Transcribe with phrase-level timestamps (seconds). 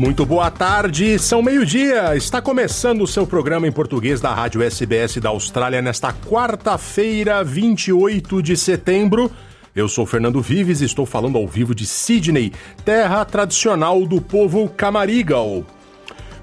[0.00, 2.16] Muito boa tarde, são meio-dia.
[2.16, 8.42] Está começando o seu programa em português da Rádio SBS da Austrália nesta quarta-feira, 28
[8.42, 9.30] de setembro.
[9.76, 12.50] Eu sou Fernando Vives e estou falando ao vivo de Sydney,
[12.82, 15.66] terra tradicional do povo Camarigal.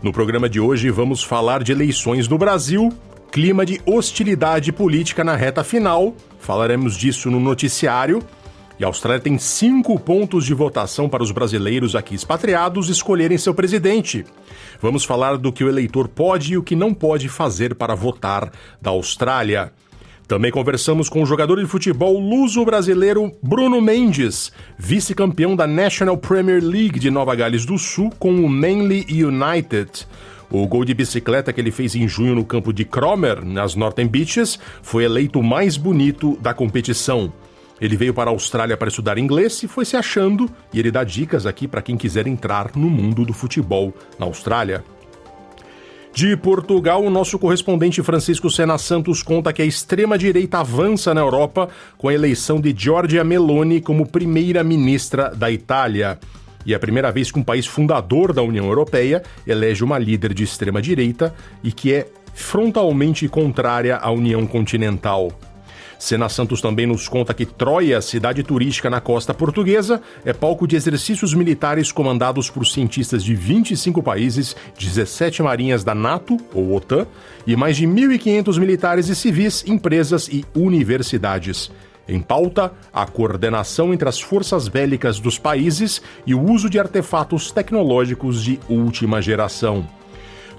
[0.03, 2.93] No programa de hoje vamos falar de eleições no Brasil,
[3.31, 8.21] clima de hostilidade política na reta final, falaremos disso no noticiário.
[8.79, 13.53] E a Austrália tem cinco pontos de votação para os brasileiros aqui expatriados escolherem seu
[13.53, 14.23] presidente.
[14.79, 18.51] Vamos falar do que o eleitor pode e o que não pode fazer para votar
[18.79, 19.73] da Austrália.
[20.27, 26.99] Também conversamos com o jogador de futebol luso-brasileiro Bruno Mendes, vice-campeão da National Premier League
[26.99, 30.05] de Nova Gales do Sul com o Manly United.
[30.51, 34.09] O gol de bicicleta que ele fez em junho no campo de Cromer, nas Northern
[34.09, 37.33] Beaches, foi eleito o mais bonito da competição.
[37.79, 41.03] Ele veio para a Austrália para estudar inglês e foi se achando, e ele dá
[41.03, 44.83] dicas aqui para quem quiser entrar no mundo do futebol na Austrália.
[46.17, 51.69] De Portugal, o nosso correspondente Francisco Sena Santos conta que a extrema-direita avança na Europa
[51.95, 56.17] com a eleição de Giorgia Meloni como primeira-ministra da Itália.
[56.65, 60.33] E é a primeira vez que um país fundador da União Europeia elege uma líder
[60.33, 65.31] de extrema-direita e que é frontalmente contrária à União Continental.
[65.99, 70.75] Sena Santos também nos conta que Troia, cidade turística na costa portuguesa, é palco de
[70.75, 77.07] exercícios militares comandados por cientistas de 25 países, 17 marinhas da NATO, ou OTAN,
[77.45, 81.71] e mais de 1.500 militares e civis, empresas e universidades.
[82.07, 87.51] Em pauta, a coordenação entre as forças bélicas dos países e o uso de artefatos
[87.51, 89.85] tecnológicos de última geração.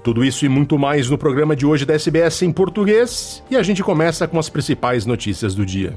[0.03, 3.43] Tudo isso e muito mais no programa de hoje da SBS em português.
[3.51, 5.95] E a gente começa com as principais notícias do dia.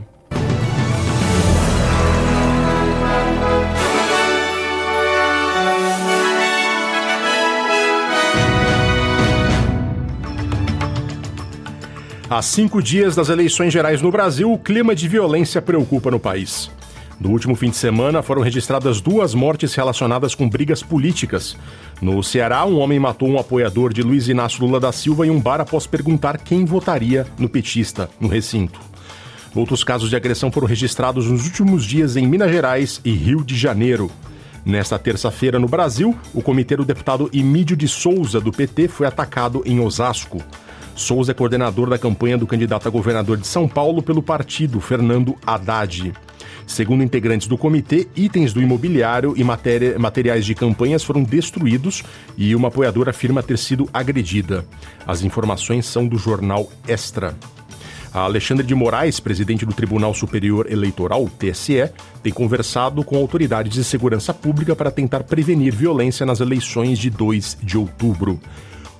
[12.28, 16.70] Há cinco dias das eleições gerais no Brasil, o clima de violência preocupa no país.
[17.20, 21.56] No último fim de semana, foram registradas duas mortes relacionadas com brigas políticas.
[22.02, 25.38] No Ceará, um homem matou um apoiador de Luiz Inácio Lula da Silva em um
[25.38, 28.80] bar após perguntar quem votaria no petista no recinto.
[29.54, 33.56] Outros casos de agressão foram registrados nos últimos dias em Minas Gerais e Rio de
[33.56, 34.10] Janeiro.
[34.66, 39.62] Nesta terça-feira, no Brasil, o comitê do deputado Emílio de Souza, do PT, foi atacado
[39.64, 40.42] em Osasco.
[40.94, 45.36] Souza é coordenador da campanha do candidato a governador de São Paulo pelo partido, Fernando
[45.46, 46.12] Haddad.
[46.66, 52.02] Segundo integrantes do comitê, itens do imobiliário e matéria, materiais de campanhas foram destruídos
[52.36, 54.64] e uma apoiadora afirma ter sido agredida.
[55.06, 57.34] As informações são do jornal Extra.
[58.14, 61.90] A Alexandre de Moraes, presidente do Tribunal Superior Eleitoral, TSE,
[62.22, 67.58] tem conversado com autoridades de segurança pública para tentar prevenir violência nas eleições de 2
[67.62, 68.38] de outubro.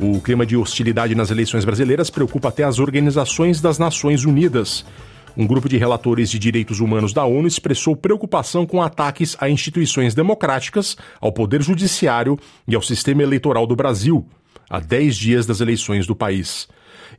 [0.00, 4.84] O clima de hostilidade nas eleições brasileiras preocupa até as organizações das Nações Unidas.
[5.36, 10.14] Um grupo de relatores de direitos humanos da ONU expressou preocupação com ataques a instituições
[10.14, 14.26] democráticas, ao Poder Judiciário e ao sistema eleitoral do Brasil,
[14.68, 16.68] há 10 dias das eleições do país.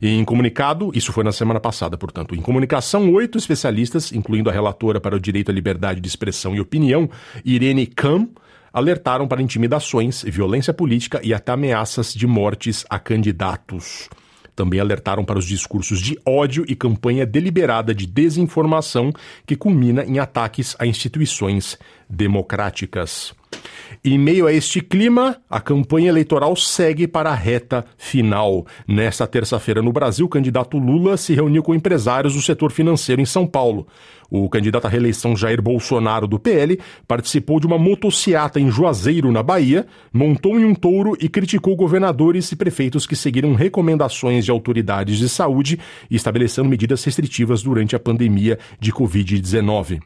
[0.00, 4.52] E em comunicado, isso foi na semana passada, portanto, em comunicação, oito especialistas, incluindo a
[4.52, 7.08] relatora para o direito à liberdade de expressão e opinião,
[7.44, 8.28] Irene Kam,
[8.74, 14.08] alertaram para intimidações, violência política e até ameaças de mortes a candidatos.
[14.56, 19.12] Também alertaram para os discursos de ódio e campanha deliberada de desinformação
[19.46, 21.78] que culmina em ataques a instituições
[22.08, 23.34] democráticas.
[24.04, 28.66] Em meio a este clima, a campanha eleitoral segue para a reta final.
[28.86, 33.26] Nesta terça-feira, no Brasil, o candidato Lula se reuniu com empresários do setor financeiro em
[33.26, 33.86] São Paulo.
[34.30, 39.42] O candidato à reeleição Jair Bolsonaro, do PL, participou de uma motociata em Juazeiro, na
[39.42, 45.18] Bahia, montou em um touro e criticou governadores e prefeitos que seguiram recomendações de autoridades
[45.18, 45.78] de saúde
[46.10, 50.00] estabelecendo medidas restritivas durante a pandemia de Covid-19.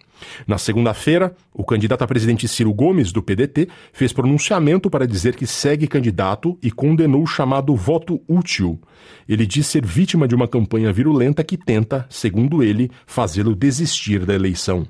[0.47, 5.47] Na segunda-feira, o candidato a presidente Ciro Gomes, do PDT, fez pronunciamento para dizer que
[5.47, 8.81] segue candidato e condenou o chamado voto útil.
[9.29, 14.35] Ele diz ser vítima de uma campanha virulenta que tenta, segundo ele, fazê-lo desistir da
[14.35, 14.87] eleição.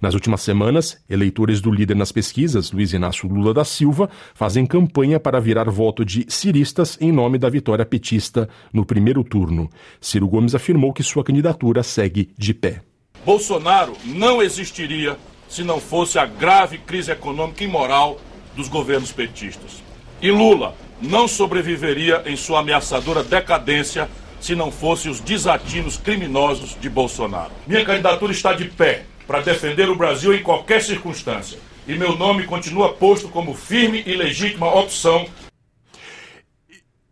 [0.00, 5.20] Nas últimas semanas, eleitores do líder nas pesquisas, Luiz Inácio Lula da Silva, fazem campanha
[5.20, 9.68] para virar voto de ciristas em nome da vitória petista no primeiro turno.
[10.00, 12.82] Ciro Gomes afirmou que sua candidatura segue de pé.
[13.24, 15.16] Bolsonaro não existiria
[15.48, 18.20] se não fosse a grave crise econômica e moral
[18.54, 19.82] dos governos petistas.
[20.20, 24.08] E Lula não sobreviveria em sua ameaçadora decadência
[24.40, 27.52] se não fossem os desatinos criminosos de Bolsonaro.
[27.66, 31.58] Minha candidatura está de pé para defender o Brasil em qualquer circunstância.
[31.86, 35.26] E meu nome continua posto como firme e legítima opção.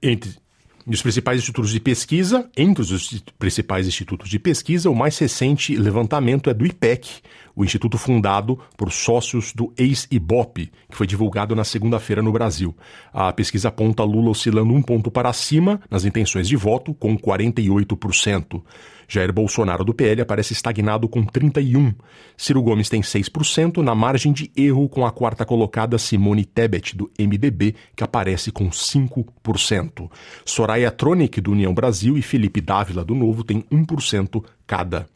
[0.02, 0.43] Entre
[0.86, 6.50] os principais institutos de pesquisa, entre os principais institutos de pesquisa, o mais recente levantamento
[6.50, 7.22] é do IPEC,
[7.56, 12.74] o instituto fundado por sócios do ex-IBOP, que foi divulgado na segunda-feira no Brasil.
[13.12, 18.62] A pesquisa aponta Lula oscilando um ponto para cima nas intenções de voto, com 48%.
[19.08, 21.94] Jair Bolsonaro do PL aparece estagnado com 31%.
[22.36, 27.10] Ciro Gomes tem 6%, na margem de erro com a quarta colocada Simone Tebet, do
[27.18, 30.10] MDB, que aparece com 5%.
[30.44, 35.06] Soraya Tronic, do União Brasil, e Felipe Dávila, do Novo, têm 1% cada.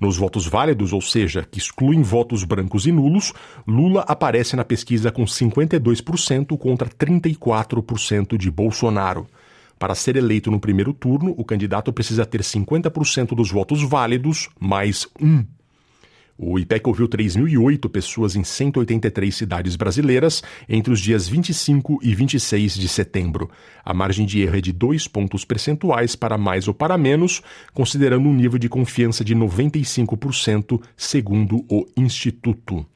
[0.00, 3.32] Nos votos válidos, ou seja, que excluem votos brancos e nulos,
[3.66, 9.26] Lula aparece na pesquisa com 52% contra 34% de Bolsonaro.
[9.80, 15.08] Para ser eleito no primeiro turno, o candidato precisa ter 50% dos votos válidos mais
[15.20, 15.42] um
[16.42, 22.76] o IPEC ouviu 3.008 pessoas em 183 cidades brasileiras entre os dias 25 e 26
[22.76, 23.50] de setembro.
[23.84, 27.42] A margem de erro é de dois pontos percentuais para mais ou para menos,
[27.74, 32.86] considerando um nível de confiança de 95%, segundo o Instituto.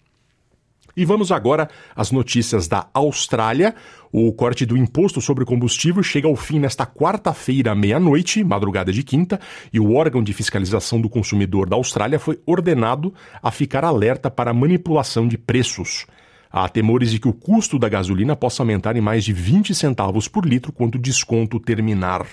[0.96, 3.75] E vamos agora às notícias da Austrália.
[4.12, 9.41] O corte do imposto sobre combustível chega ao fim nesta quarta-feira, meia-noite, madrugada de quinta,
[9.73, 13.12] e o órgão de fiscalização do consumidor da Austrália foi ordenado
[13.43, 16.06] a ficar alerta para manipulação de preços.
[16.49, 20.29] Há temores de que o custo da gasolina possa aumentar em mais de 20 centavos
[20.29, 22.25] por litro quando o desconto terminar.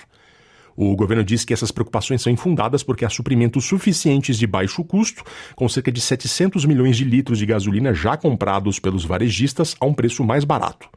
[0.76, 5.22] O governo diz que essas preocupações são infundadas porque há suprimentos suficientes de baixo custo,
[5.54, 9.94] com cerca de 700 milhões de litros de gasolina já comprados pelos varejistas a um
[9.94, 10.88] preço mais barato.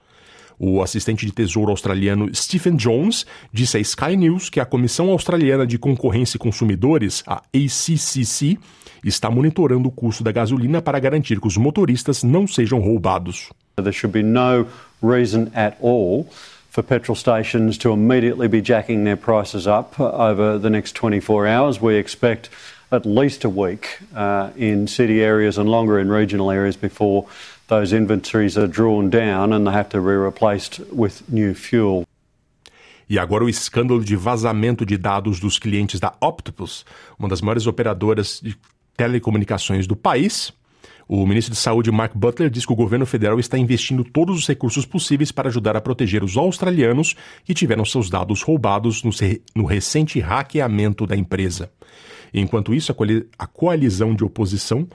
[0.58, 5.68] O assistente de tesouro australiano Stephen Jones disse à Sky News que a Comissão Australiana
[5.68, 8.58] de Concorrência e Consumidores, a ACCC,
[9.04, 13.50] está monitorando o custo da gasolina para garantir que os motoristas não sejam roubados.
[13.76, 14.66] There should be no
[15.04, 16.26] reason at all
[16.76, 21.80] for petrol stations to immediately be jacking their prices up over the next 24 hours.
[21.82, 22.50] We expect
[22.92, 27.28] at least a week uh, in city areas and longer in regional areas before
[27.70, 32.04] those inventories are drawn down and they have to be replaced with new fuel.
[33.10, 36.86] E agora o escândalo de vazamento de dados dos clientes da Optipus,
[37.18, 38.58] uma das maiores operadoras de
[38.98, 40.52] telecomunicações do país,
[41.08, 44.48] o ministro de Saúde, Mark Butler, diz que o governo federal está investindo todos os
[44.48, 49.12] recursos possíveis para ajudar a proteger os australianos que tiveram seus dados roubados no,
[49.56, 51.72] no recente hackeamento da empresa.
[52.34, 52.94] Enquanto isso,
[53.38, 54.88] a coalizão de oposição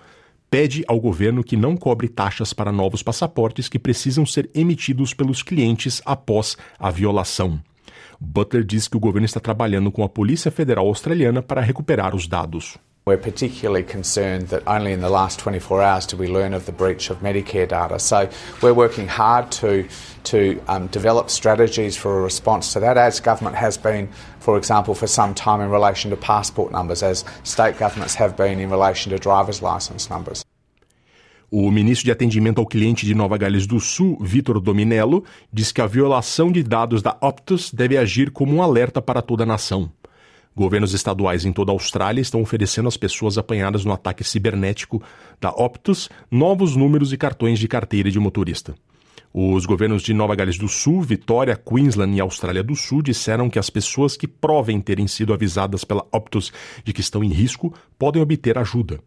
[0.50, 5.44] pede ao governo que não cobre taxas para novos passaportes que precisam ser emitidos pelos
[5.44, 7.60] clientes após a violação.
[8.20, 12.26] Butler diz que o governo está trabalhando com a Polícia Federal Australiana para recuperar os
[12.26, 12.76] dados.
[13.06, 16.72] We're particularly concerned that only in the last 24 hours did we learn of the
[16.72, 17.98] breach of Medicare data.
[17.98, 18.28] So
[18.62, 19.88] we're working hard to,
[20.24, 24.94] to um, develop strategies for a response to that, as government has been, for example,
[24.94, 29.10] for some time in relation to passport numbers, as state governments have been in relation
[29.12, 30.44] to driver's license numbers.
[31.52, 35.80] O ministro de Atendimento ao Cliente de Nova Gales do Sul, Vitor Dominello, diz que
[35.80, 39.90] a violação de dados da Optus deve agir como um alerta para toda a nação.
[40.54, 45.02] Governos estaduais em toda a Austrália estão oferecendo às pessoas apanhadas no ataque cibernético
[45.40, 48.74] da Optus novos números e cartões de carteira de motorista.
[49.32, 53.60] Os governos de Nova Gales do Sul, Vitória, Queensland e Austrália do Sul disseram que
[53.60, 56.52] as pessoas que provem terem sido avisadas pela Optus
[56.82, 58.98] de que estão em risco podem obter ajuda.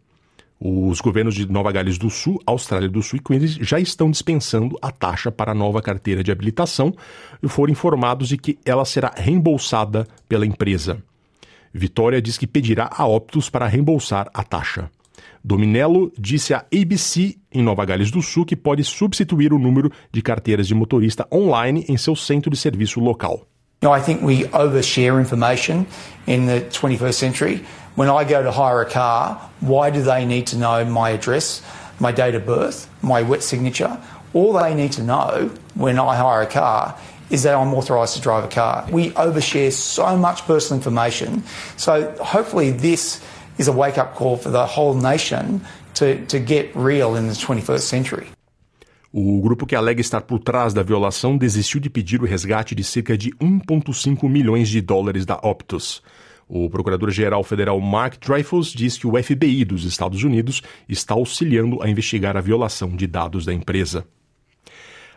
[0.58, 4.78] Os governos de Nova Gales do Sul, Austrália do Sul e Queensland já estão dispensando
[4.80, 6.94] a taxa para a nova carteira de habilitação
[7.42, 11.02] e foram informados de que ela será reembolsada pela empresa.
[11.76, 14.88] Vitória diz que pedirá a Optus para reembolsar a taxa.
[15.42, 20.22] Dominello disse à ABC em Nova Gales do Sul que pode substituir o número de
[20.22, 23.40] carteiras de motorista online em seu centro de serviço local.
[23.82, 25.84] I think we overshare information
[26.28, 27.64] in the 21st century.
[27.96, 31.60] When I go to hire a car, why do they need to know my address,
[31.98, 33.98] my date of birth, my wet signature?
[34.32, 36.94] All they need to know when I hire a car
[37.30, 38.86] is that I'm authorised to drive a car.
[38.90, 41.42] We overshare so much personal information.
[41.76, 43.20] So hopefully this
[43.58, 45.60] is a wake up call for the whole nation
[45.94, 48.26] to, to get real in the 21st century.
[49.16, 52.82] O grupo que alega estar por trás da violação desistiu de pedir o resgate de
[52.82, 56.02] cerca de 1,5 milhões de dólares da Optus.
[56.48, 61.88] O procurador-geral federal Mark Dreyfus diz que o FBI dos Estados Unidos está auxiliando a
[61.88, 64.04] investigar a violação de dados da empresa.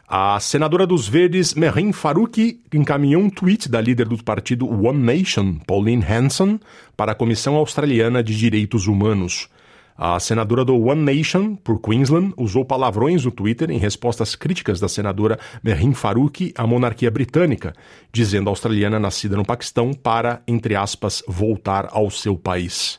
[0.09, 5.55] A senadora dos Verdes, Merin Faruqi, encaminhou um tweet da líder do partido One Nation,
[5.67, 6.61] Pauline Hanson,
[6.95, 9.49] para a Comissão Australiana de Direitos Humanos.
[9.97, 14.79] A senadora do One Nation, por Queensland, usou palavrões no Twitter em resposta às críticas
[14.79, 17.75] da senadora Merin Faruqi à monarquia britânica,
[18.09, 22.97] dizendo a australiana nascida no Paquistão para, entre aspas, voltar ao seu país.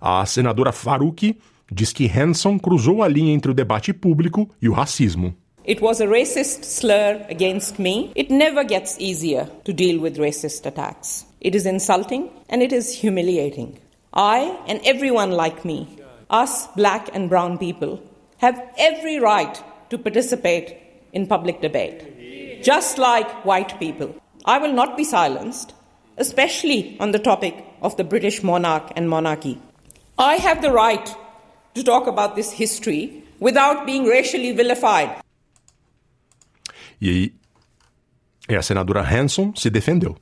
[0.00, 1.36] A senadora Faruqi
[1.68, 5.34] diz que Hanson cruzou a linha entre o debate público e o racismo.
[5.64, 8.12] It was a racist slur against me.
[8.14, 11.24] It never gets easier to deal with racist attacks.
[11.40, 13.78] It is insulting and it is humiliating.
[14.12, 15.88] I and everyone like me
[16.28, 18.02] us black and brown people
[18.38, 20.76] have every right to participate
[21.14, 24.14] in public debate, just like white people.
[24.44, 25.72] I will not be silenced,
[26.18, 29.58] especially on the topic of the British monarch and monarchy.
[30.18, 31.08] I have the right
[31.74, 35.23] to talk about this history without being racially vilified.
[38.60, 40.16] Senadora Hanson se defendeu.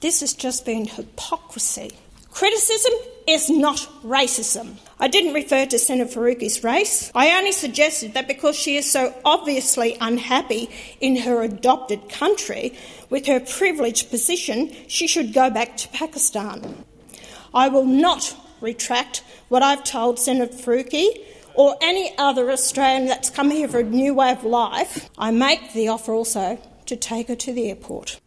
[0.00, 1.92] This has just been hypocrisy.
[2.30, 2.92] Criticism
[3.26, 4.76] is not racism.
[5.00, 7.10] I didn't refer to Senator Faruqi's race.
[7.14, 10.70] I only suggested that because she is so obviously unhappy
[11.00, 12.74] in her adopted country
[13.10, 16.84] with her privileged position, she should go back to Pakistan.
[17.52, 21.24] I will not retract what I've told Senator Faruqi
[21.58, 25.10] or any other Australian that's come here for a new way of life.
[25.18, 28.20] I make the offer also to take her to the airport.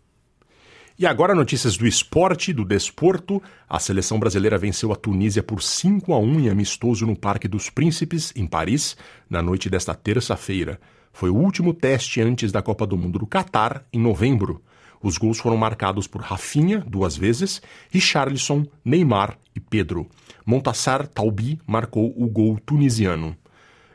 [0.99, 3.41] E agora notícias do esporte, do desporto.
[3.67, 7.69] A seleção brasileira venceu a Tunísia por 5 a 1 em amistoso no Parque dos
[7.69, 8.97] Príncipes, em Paris,
[9.29, 10.79] na noite desta terça-feira.
[11.13, 14.61] Foi o último teste antes da Copa do Mundo do Catar, em novembro.
[15.01, 20.07] Os gols foram marcados por Rafinha, duas vezes, Richarlison, Neymar e Pedro.
[20.45, 23.35] Montassar Taubi marcou o gol tunisiano.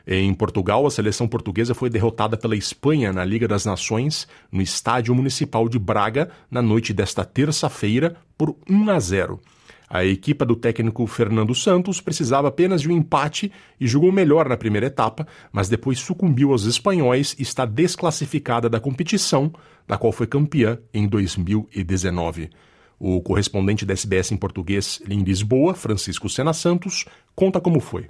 [0.09, 5.13] Em Portugal, a seleção portuguesa foi derrotada pela Espanha na Liga das Nações, no Estádio
[5.13, 9.41] Municipal de Braga, na noite desta terça-feira, por 1 a 0.
[9.89, 14.55] A equipa do técnico Fernando Santos precisava apenas de um empate e jogou melhor na
[14.55, 19.51] primeira etapa, mas depois sucumbiu aos espanhóis e está desclassificada da competição,
[19.85, 22.49] da qual foi campeã em 2019.
[22.99, 28.07] O correspondente da SBS em português em Lisboa, Francisco Sena Santos, conta como foi.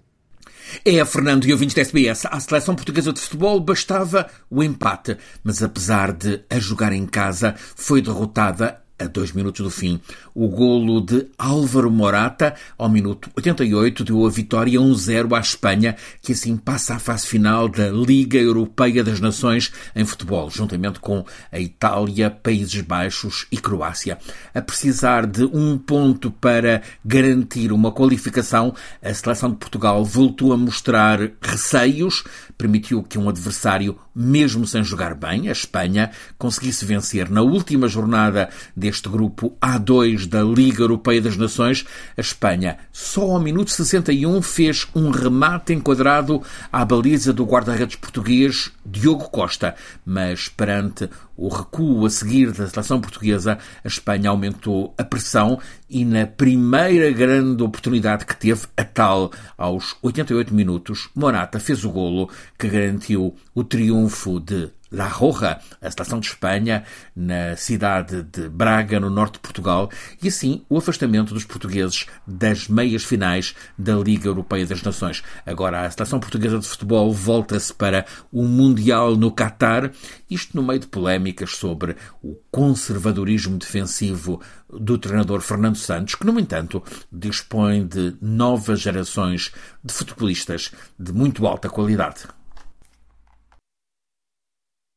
[0.84, 5.64] É, Fernando e ouvintes da SBS, à seleção portuguesa de futebol bastava o empate, mas
[5.64, 10.02] apesar de a jogar em casa, foi derrotada a dois minutos do fim.
[10.40, 16.34] O golo de Álvaro Morata, ao minuto 88, deu a vitória 1-0 à Espanha, que
[16.34, 21.60] assim passa à fase final da Liga Europeia das Nações em futebol, juntamente com a
[21.60, 24.20] Itália, Países Baixos e Croácia.
[24.54, 30.58] A precisar de um ponto para garantir uma qualificação, a seleção de Portugal voltou a
[30.58, 32.24] mostrar receios,
[32.56, 38.50] permitiu que um adversário, mesmo sem jogar bem, a Espanha, conseguisse vencer na última jornada
[38.76, 41.86] deste grupo A2 da Liga Europeia das Nações,
[42.18, 46.42] a Espanha, só ao minuto 61, fez um remate enquadrado
[46.72, 53.00] à baliza do guarda-redes português Diogo Costa, mas perante o recuo a seguir da seleção
[53.00, 59.32] portuguesa, a Espanha aumentou a pressão e na primeira grande oportunidade que teve, a tal,
[59.58, 65.92] aos 88 minutos, Morata fez o golo que garantiu o triunfo de La Roja, a
[65.92, 66.84] seleção de Espanha,
[67.16, 69.90] na cidade de Braga, no norte de Portugal,
[70.22, 75.24] e assim o afastamento dos portugueses das meias finais da Liga Europeia das Nações.
[75.46, 79.92] Agora a seleção portuguesa de futebol volta-se para o Mundial no Catar,
[80.30, 86.40] isto no meio de polémicas sobre o conservadorismo defensivo do treinador Fernando Santos, que, no
[86.40, 89.52] entanto, dispõe de novas gerações
[89.84, 92.37] de futebolistas de muito alta qualidade.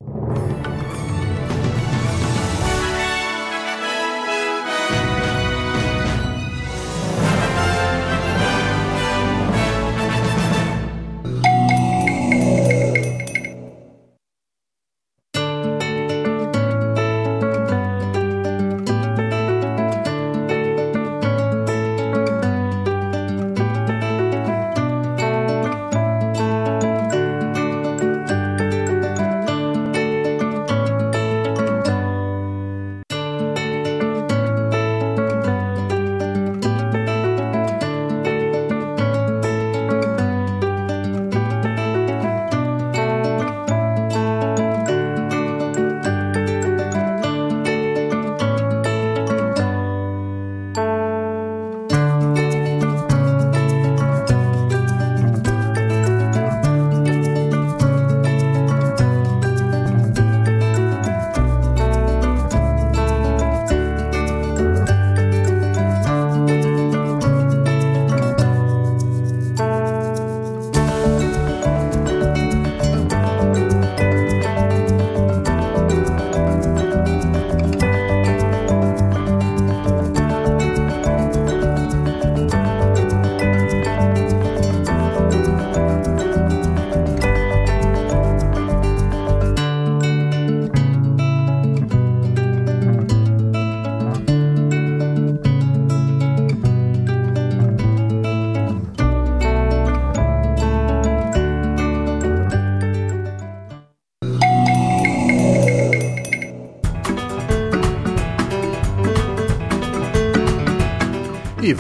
[0.03, 0.50] E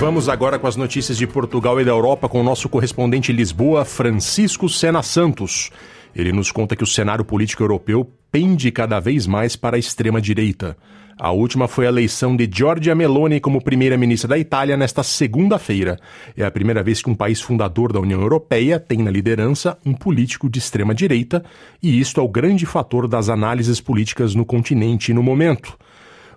[0.00, 3.34] vamos agora com as notícias de Portugal e da Europa com o nosso correspondente em
[3.34, 5.70] Lisboa, Francisco Sena Santos.
[6.16, 10.74] Ele nos conta que o cenário político europeu pende cada vez mais para a extrema-direita.
[11.18, 15.98] A última foi a eleição de Giorgia Meloni como primeira-ministra da Itália nesta segunda-feira.
[16.34, 19.92] É a primeira vez que um país fundador da União Europeia tem na liderança um
[19.92, 21.44] político de extrema-direita,
[21.82, 25.78] e isto é o grande fator das análises políticas no continente no momento.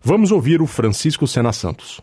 [0.01, 2.01] Vamos ouvir o Francisco Sena Santos.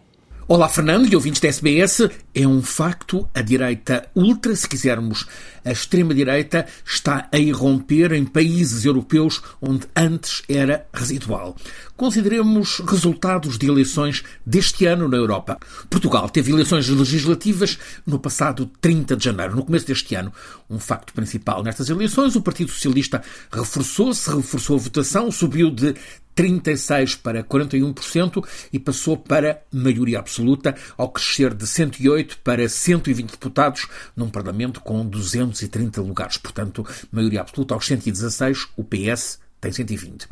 [0.53, 2.11] Olá, Fernando e ouvintes da SBS.
[2.35, 5.25] É um facto, a direita ultra, se quisermos,
[5.65, 11.55] a extrema-direita, está a irromper em países europeus onde antes era residual.
[11.97, 15.57] Consideremos resultados de eleições deste ano na Europa.
[15.89, 20.33] Portugal teve eleições legislativas no passado 30 de janeiro, no começo deste ano.
[20.69, 23.23] Um facto principal nestas eleições, o Partido Socialista
[23.53, 25.95] reforçou-se, reforçou a votação, subiu de
[26.41, 33.87] 36% para 41% e passou para maioria absoluta, ao crescer de 108 para 120 deputados
[34.17, 36.39] num Parlamento com 230 lugares.
[36.39, 40.27] Portanto, maioria absoluta aos 116, o PS tem 120.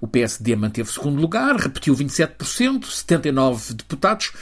[0.00, 4.32] O PSD manteve segundo lugar, repetiu 27%, 79 deputados.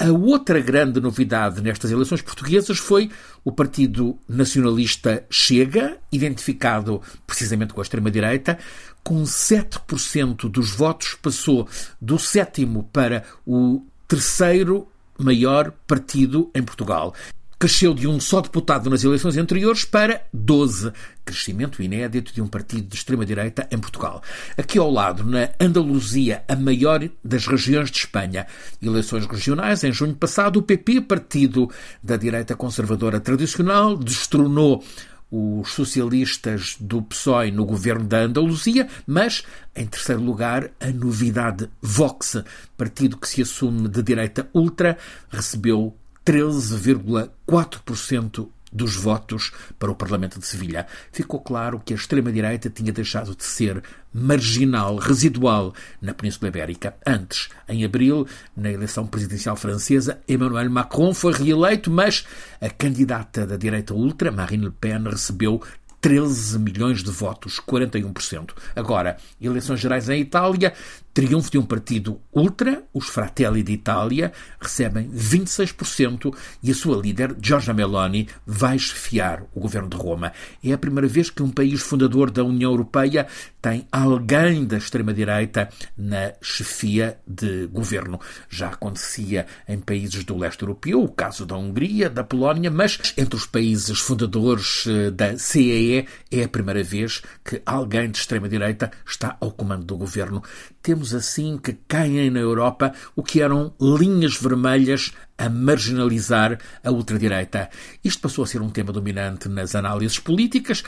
[0.00, 3.10] A outra grande novidade nestas eleições portuguesas foi
[3.44, 8.56] o Partido Nacionalista Chega, identificado precisamente com a extrema-direita,
[9.02, 11.68] com 7% dos votos, passou
[12.00, 14.86] do sétimo para o terceiro
[15.18, 17.12] maior partido em Portugal.
[17.58, 20.92] Cresceu de um só deputado nas eleições anteriores para 12.
[21.24, 24.22] Crescimento inédito de um partido de extrema-direita em Portugal.
[24.56, 28.46] Aqui ao lado, na Andaluzia, a maior das regiões de Espanha.
[28.80, 31.68] Eleições regionais, em junho passado, o PP, partido
[32.00, 34.84] da direita conservadora tradicional, destronou
[35.28, 39.42] os socialistas do PSOE no governo da Andaluzia, mas,
[39.74, 42.40] em terceiro lugar, a novidade Vox,
[42.76, 44.96] partido que se assume de direita ultra,
[45.28, 45.96] recebeu
[46.28, 50.86] 13,4% dos votos para o Parlamento de Sevilha.
[51.10, 56.94] Ficou claro que a extrema-direita tinha deixado de ser marginal, residual na Península Ibérica.
[57.06, 62.26] Antes, em abril, na eleição presidencial francesa, Emmanuel Macron foi reeleito, mas
[62.60, 65.62] a candidata da direita ultra, Marine Le Pen, recebeu
[66.02, 68.50] 13 milhões de votos, 41%.
[68.76, 70.72] Agora, eleições gerais em Itália,
[71.18, 77.74] triunfo de um partido ultra, os Fratelli d'Italia, recebem 26% e a sua líder, Giorgia
[77.74, 80.32] Meloni, vai chefiar o governo de Roma.
[80.62, 83.26] É a primeira vez que um país fundador da União Europeia
[83.60, 88.20] tem alguém da extrema-direita na chefia de governo.
[88.48, 93.34] Já acontecia em países do leste europeu, o caso da Hungria, da Polónia, mas entre
[93.34, 99.36] os países fundadores eh, da CEE é a primeira vez que alguém de extrema-direita está
[99.40, 100.44] ao comando do governo.
[100.82, 107.70] Temos assim que caem na Europa o que eram linhas vermelhas a marginalizar a ultradireita.
[108.02, 110.82] Isto passou a ser um tema dominante nas análises políticas.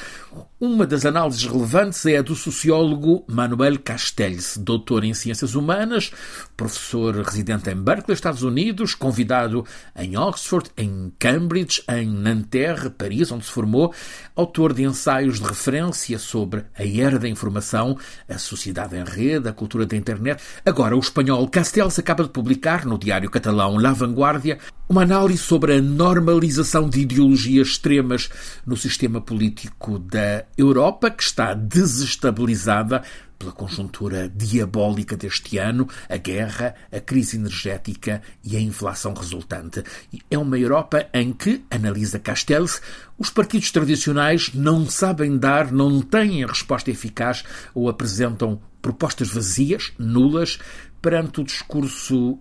[0.59, 6.11] Uma das análises relevantes é a do sociólogo Manuel Castells, doutor em Ciências Humanas,
[6.57, 9.65] professor residente em Berkeley, Estados Unidos, convidado
[9.97, 13.95] em Oxford, em Cambridge, em Nanterre, Paris, onde se formou,
[14.35, 17.97] autor de ensaios de referência sobre a era da informação,
[18.29, 20.43] a sociedade em rede, a cultura da internet.
[20.67, 24.40] Agora, o espanhol Castells acaba de publicar no diário catalão La Vanguardia
[24.89, 28.29] uma análise sobre a normalização de ideologias extremas
[28.67, 33.03] no sistema político da Europa, que está desestabilizada
[33.41, 39.83] pela conjuntura diabólica deste ano, a guerra, a crise energética e a inflação resultante.
[40.31, 42.83] É uma Europa em que, analisa Castells,
[43.19, 47.43] os partidos tradicionais não sabem dar, não têm a resposta eficaz
[47.75, 50.59] ou apresentam propostas vazias, nulas,
[51.01, 52.39] perante o discurso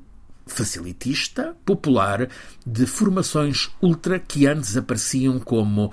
[0.50, 2.30] facilitista, popular,
[2.66, 5.92] de formações ultra que antes apareciam como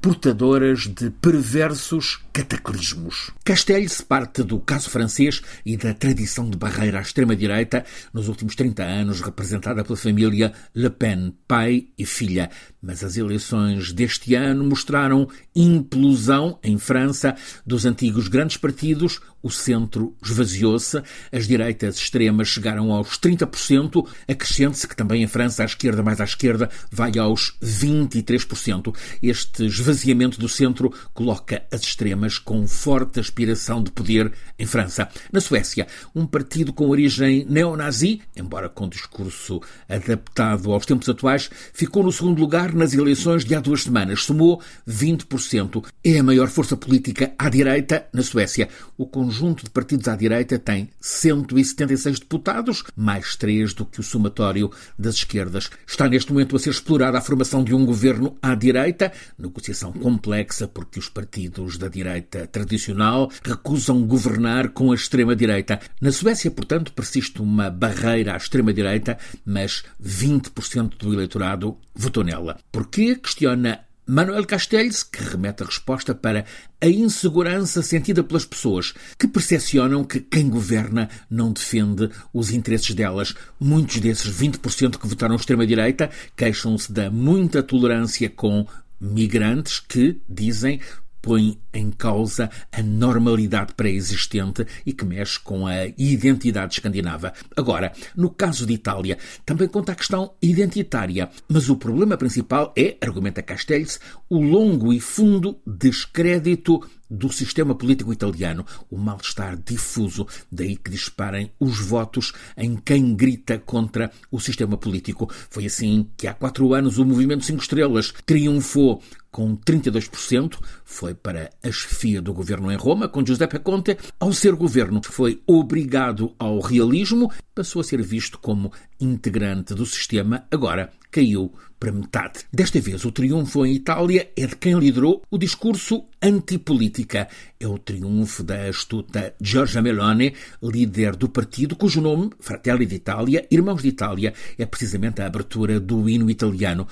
[0.00, 3.30] portadoras de perversos cataclismos.
[3.42, 8.82] Castells parte do caso francês e da tradição de barreira à extrema-direita nos últimos 30
[8.82, 12.50] anos, representada pela família Le Pen, pai e filha.
[12.82, 17.34] Mas as eleições deste ano mostraram implosão em França
[17.66, 21.00] dos antigos grandes partidos, o centro esvaziou-se,
[21.32, 26.24] as direitas extremas chegaram aos 30%, acrescente-se que também em França a esquerda mais à
[26.24, 28.94] esquerda vai aos 23%.
[29.22, 35.08] Este esvaziamento do centro coloca as extremas com forte aspiração de poder em França.
[35.32, 42.02] Na Suécia, um partido com origem neonazi, embora com discurso adaptado aos tempos atuais, ficou
[42.02, 45.84] no segundo lugar nas eleições de há duas semanas, somou 20%.
[46.04, 48.68] É a maior força política à direita na Suécia.
[48.98, 54.02] O conjunto conjunto de partidos à direita tem 176 deputados, mais três do que o
[54.02, 55.70] somatório das esquerdas.
[55.86, 60.66] Está neste momento a ser explorada a formação de um governo à direita, negociação complexa
[60.66, 65.80] porque os partidos da direita tradicional recusam governar com a extrema-direita.
[66.00, 72.58] Na Suécia, portanto, persiste uma barreira à extrema-direita, mas 20% do eleitorado votou nela.
[72.70, 73.16] Porquê?
[73.16, 76.44] Questiona Manuel Castells, que remete a resposta para
[76.80, 83.34] a insegurança sentida pelas pessoas que percepcionam que quem governa não defende os interesses delas.
[83.58, 88.64] Muitos desses 20% que votaram extrema-direita queixam-se da muita tolerância com
[89.00, 90.80] migrantes que, dizem,
[91.26, 97.32] põe em causa a normalidade pré-existente e que mexe com a identidade escandinava.
[97.56, 102.96] Agora, no caso de Itália, também conta a questão identitária, mas o problema principal é,
[103.00, 103.98] argumenta Castells,
[104.30, 111.50] o longo e fundo descrédito do sistema político italiano, o mal-estar difuso, daí que disparem
[111.58, 115.30] os votos em quem grita contra o sistema político.
[115.50, 119.02] Foi assim que há quatro anos o Movimento Cinco Estrelas triunfou
[119.36, 123.98] com 32%, foi para a chefia do governo em Roma, com Giuseppe Conte.
[124.18, 130.46] Ao ser governo, foi obrigado ao realismo, passou a ser visto como integrante do sistema,
[130.50, 132.46] agora caiu para metade.
[132.50, 137.28] Desta vez, o triunfo em Itália é de quem liderou o discurso antipolítica.
[137.60, 143.82] É o triunfo da astuta Giorgia Meloni, líder do partido cujo nome, Fratelli d'Italia, Irmãos
[143.82, 146.88] de Itália, é precisamente a abertura do hino italiano.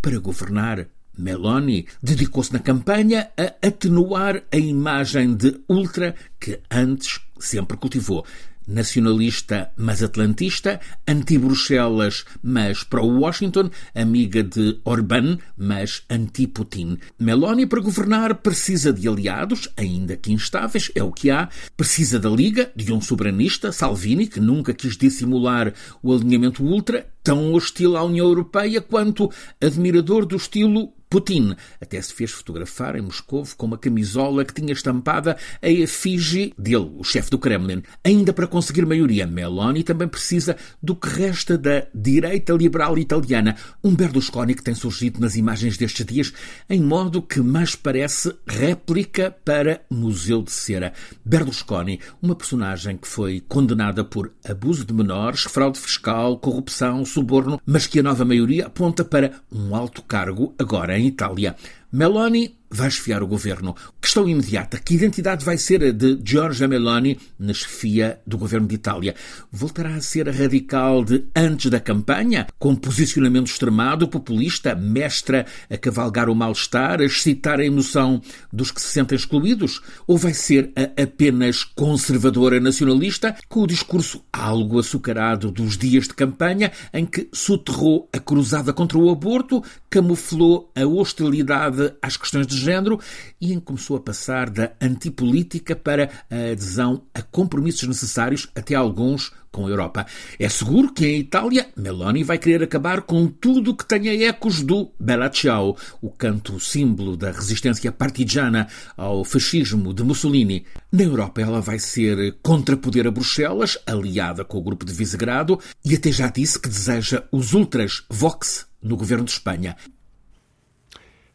[0.00, 0.86] Para governar,
[1.18, 8.24] Meloni dedicou-se na campanha a atenuar a imagem de ultra que antes sempre cultivou
[8.68, 16.98] nacionalista mas atlantista, anti-Bruxelas mas pró-Washington, amiga de Orbán mas anti-Putin.
[17.18, 21.48] Meloni, para governar, precisa de aliados, ainda que instáveis, é o que há.
[21.76, 27.54] Precisa da Liga, de um soberanista, Salvini, que nunca quis dissimular o alinhamento ultra, tão
[27.54, 33.46] hostil à União Europeia quanto admirador do estilo Putin até se fez fotografar em Moscou
[33.56, 37.82] com uma camisola que tinha estampada a efígie dele, o chefe do Kremlin.
[38.04, 43.94] Ainda para conseguir maioria, Meloni também precisa do que resta da direita liberal italiana, um
[43.94, 46.32] Berlusconi que tem surgido nas imagens destes dias
[46.68, 50.92] em modo que mais parece réplica para Museu de Cera.
[51.24, 57.86] Berlusconi, uma personagem que foi condenada por abuso de menores, fraude fiscal, corrupção, suborno, mas
[57.86, 61.56] que a nova maioria aponta para um alto cargo agora em Itália.
[61.92, 63.74] Meloni vai esfiar o governo.
[64.00, 68.74] Questão imediata: que identidade vai ser a de Giorgia Meloni na chefia do governo de
[68.74, 69.14] Itália?
[69.50, 75.76] Voltará a ser a radical de antes da campanha, com posicionamento extremado, populista, mestra a
[75.76, 78.20] cavalgar o mal-estar, a excitar a emoção
[78.52, 79.80] dos que se sentem excluídos?
[80.06, 86.14] Ou vai ser a apenas conservadora nacionalista, com o discurso algo açucarado dos dias de
[86.14, 92.57] campanha, em que soterrou a cruzada contra o aborto, camuflou a hostilidade às questões de
[92.58, 93.00] género
[93.40, 99.66] e começou a passar da antipolítica para a adesão a compromissos necessários, até alguns com
[99.66, 100.06] a Europa.
[100.38, 104.90] É seguro que em Itália Meloni vai querer acabar com tudo que tenha ecos do
[104.98, 110.64] Bella Ciao, o canto símbolo da resistência partigiana ao fascismo de Mussolini.
[110.92, 115.94] Na Europa ela vai ser contrapoder a Bruxelas, aliada com o grupo de Visegrado, e
[115.94, 119.76] até já disse que deseja os ultras Vox no governo de Espanha.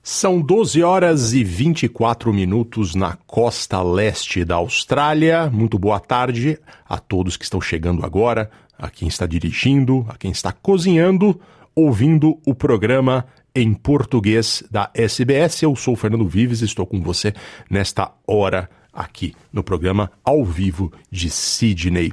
[0.05, 5.49] São 12 horas e 24 minutos na costa leste da Austrália.
[5.49, 10.29] Muito boa tarde a todos que estão chegando agora, a quem está dirigindo, a quem
[10.29, 11.39] está cozinhando,
[11.73, 15.61] ouvindo o programa em português da SBS.
[15.61, 17.33] Eu sou Fernando Vives e estou com você
[17.69, 22.11] nesta hora aqui no programa ao vivo de Sydney.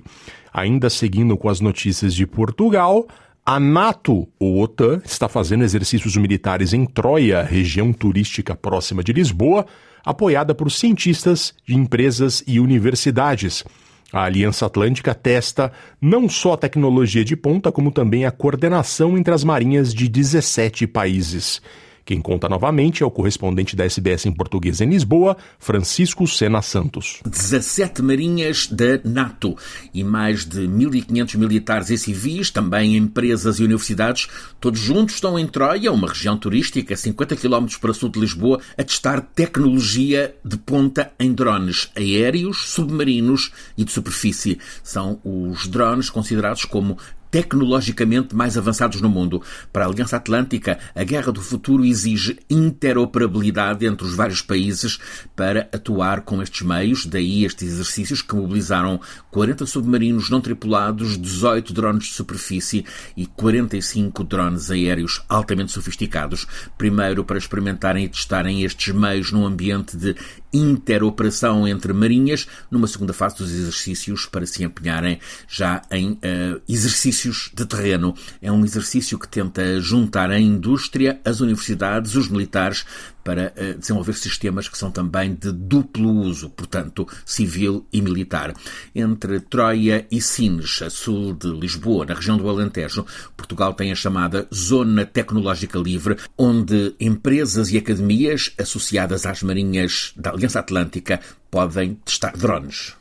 [0.52, 3.08] Ainda seguindo com as notícias de Portugal,
[3.44, 9.66] a NATO, ou OTAN, está fazendo exercícios militares em Troia, região turística próxima de Lisboa,
[10.04, 13.64] apoiada por cientistas de empresas e universidades.
[14.12, 19.32] A Aliança Atlântica testa não só a tecnologia de ponta, como também a coordenação entre
[19.32, 21.62] as marinhas de 17 países.
[22.04, 27.20] Quem conta novamente é o correspondente da SBS em português em Lisboa, Francisco Sena Santos.
[27.24, 29.56] 17 marinhas da NATO
[29.92, 34.28] e mais de 1.500 militares e civis, também empresas e universidades,
[34.60, 38.60] todos juntos estão em Troia, uma região turística a 50 km para sul de Lisboa,
[38.76, 44.58] a testar tecnologia de ponta em drones aéreos, submarinos e de superfície.
[44.82, 46.96] São os drones considerados como
[47.30, 49.42] tecnologicamente mais avançados no mundo.
[49.72, 54.98] Para a Aliança Atlântica, a guerra do futuro exige interoperabilidade entre os vários países
[55.36, 61.72] para atuar com estes meios, daí estes exercícios que mobilizaram 40 submarinos não tripulados, 18
[61.72, 62.84] drones de superfície
[63.16, 69.96] e 45 drones aéreos altamente sofisticados, primeiro para experimentarem e testarem estes meios num ambiente
[69.96, 70.16] de
[70.52, 77.50] interoperação entre marinhas, numa segunda fase dos exercícios para se empenharem já em uh, exercícios
[77.54, 78.14] de terreno.
[78.40, 82.84] É um exercício que tenta juntar a indústria, as universidades, os militares,
[83.22, 88.54] para uh, desenvolver sistemas que são também de duplo uso, portanto, civil e militar.
[88.94, 93.04] Entre Troia e Sines, a sul de Lisboa, na região do Alentejo,
[93.36, 100.32] Portugal tem a chamada Zona Tecnológica Livre, onde empresas e academias associadas às marinhas da
[100.40, 102.96] Aliança Atlântica podem testar drones.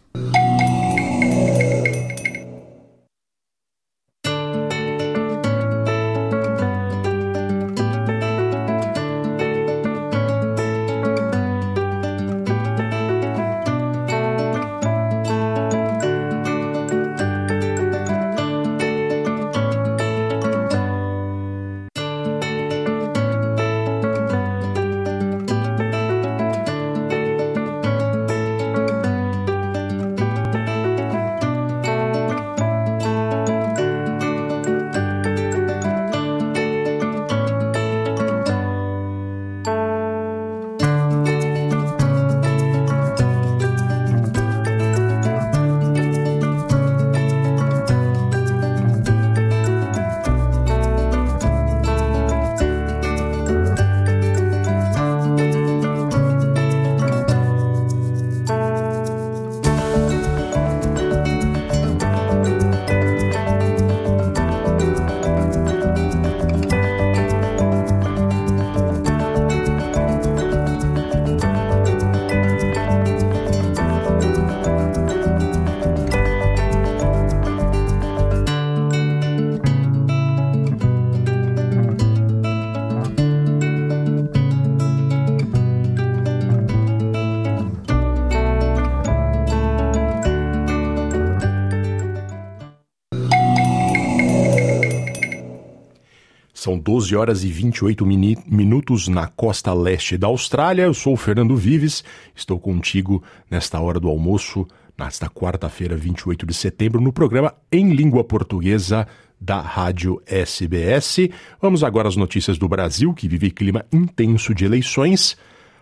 [96.59, 100.83] São 12 horas e 28 minutos na costa leste da Austrália.
[100.83, 102.03] Eu sou o Fernando Vives,
[102.35, 104.67] estou contigo nesta hora do almoço,
[104.97, 109.07] nesta quarta-feira, 28 de setembro, no programa Em Língua Portuguesa
[109.39, 111.29] da Rádio SBS.
[111.61, 115.37] Vamos agora às notícias do Brasil, que vive clima intenso de eleições.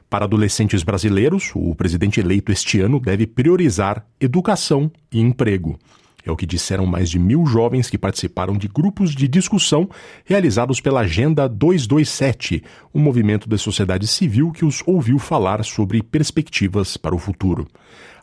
[0.08, 5.80] Para adolescentes brasileiros, o presidente eleito este ano deve priorizar educação e emprego.
[6.26, 9.90] É o que disseram mais de mil jovens que participaram de grupos de discussão
[10.26, 16.98] realizados pela Agenda 227, um movimento da sociedade civil que os ouviu falar sobre perspectivas
[16.98, 17.68] para o futuro.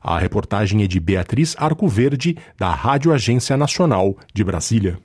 [0.02, 4.98] A reportagem é de Beatriz Arcoverde, da Rádio Agência Nacional de Brasília.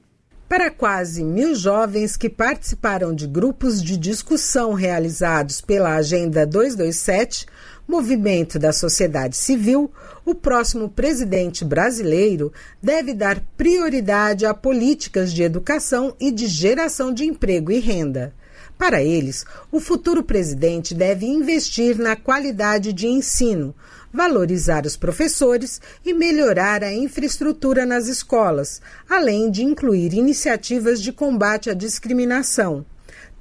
[0.49, 7.45] Para quase mil jovens que participaram de grupos de discussão realizados pela Agenda 227,
[7.89, 9.91] movimento da sociedade civil,
[10.23, 17.25] o próximo presidente brasileiro deve dar prioridade a políticas de educação e de geração de
[17.25, 18.31] emprego e renda.
[18.77, 23.73] Para eles, o futuro presidente deve investir na qualidade de ensino,
[24.13, 31.71] valorizar os professores e melhorar a infraestrutura nas escolas, além de incluir iniciativas de combate
[31.71, 32.85] à discriminação.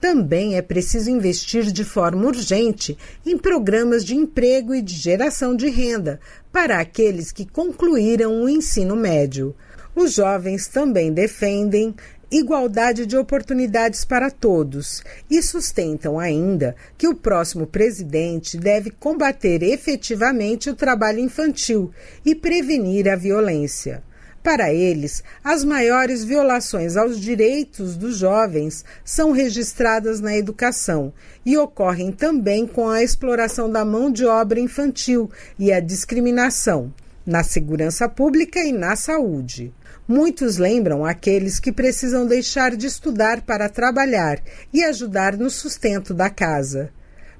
[0.01, 5.69] Também é preciso investir de forma urgente em programas de emprego e de geração de
[5.69, 6.21] renda
[6.53, 9.55] para aqueles que concluíram o ensino médio.
[9.97, 11.95] Os jovens também defendem
[12.31, 20.71] igualdade de oportunidades para todos e sustentam ainda que o próximo presidente deve combater efetivamente
[20.71, 21.91] o trabalho infantil
[22.25, 24.03] e prevenir a violência.
[24.49, 31.13] Para eles, as maiores violações aos direitos dos jovens são registradas na educação
[31.45, 36.91] e ocorrem também com a exploração da mão de obra infantil e a discriminação
[37.27, 39.71] na segurança pública e na saúde.
[40.09, 44.41] Muitos lembram aqueles que precisam deixar de estudar para trabalhar
[44.73, 46.91] e ajudar no sustento da casa.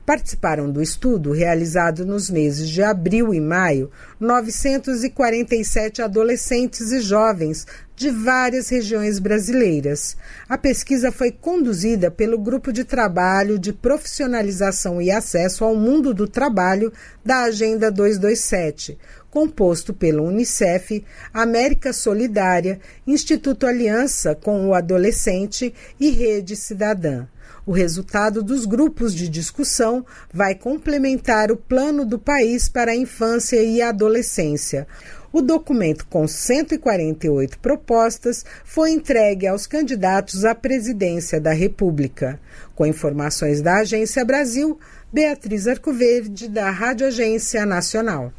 [0.09, 8.11] Participaram do estudo, realizado nos meses de abril e maio, 947 adolescentes e jovens de
[8.11, 10.17] várias regiões brasileiras.
[10.49, 16.27] A pesquisa foi conduzida pelo Grupo de Trabalho de Profissionalização e Acesso ao Mundo do
[16.27, 16.91] Trabalho
[17.23, 18.97] da Agenda 227,
[19.31, 27.27] composto pelo Unicef, América Solidária, Instituto Aliança com o Adolescente e Rede Cidadã.
[27.69, 30.03] O resultado dos grupos de discussão
[30.33, 34.89] vai complementar o plano do país para a infância e a adolescência.
[35.31, 42.41] O documento, com 148 propostas, foi entregue aos candidatos à presidência da República.
[42.75, 44.81] Com informações da Agência Brasil,
[45.13, 48.33] Beatriz Arcoverde, da Rádio Agência Nacional.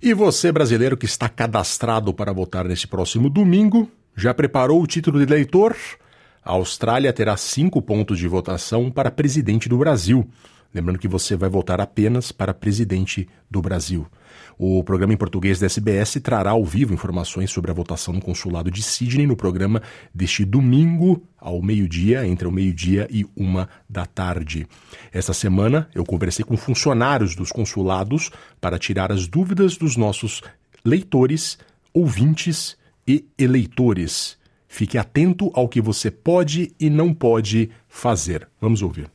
[0.00, 5.18] E você, brasileiro que está cadastrado para votar nesse próximo domingo, já preparou o título
[5.18, 5.74] de eleitor?
[6.44, 10.28] A Austrália terá cinco pontos de votação para presidente do Brasil.
[10.74, 14.06] Lembrando que você vai votar apenas para presidente do Brasil.
[14.58, 18.70] O programa em português da SBS trará ao vivo informações sobre a votação no consulado
[18.70, 19.82] de Sydney no programa
[20.14, 24.66] deste domingo ao meio-dia, entre o meio-dia e uma da tarde.
[25.12, 30.42] Esta semana eu conversei com funcionários dos consulados para tirar as dúvidas dos nossos
[30.84, 31.58] leitores,
[31.92, 32.76] ouvintes
[33.06, 34.41] e eleitores.
[34.74, 38.48] Fique atento ao que você pode e não pode fazer.
[38.58, 39.06] Vamos ouvir.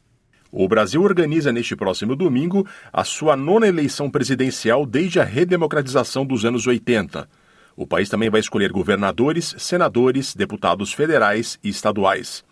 [0.52, 6.46] O Brasil organiza neste próximo domingo a sua nona eleição presidencial desde a redemocratização dos
[6.46, 7.28] anos 80.
[7.76, 12.46] O país também vai escolher governadores, senadores, deputados federais e estaduais.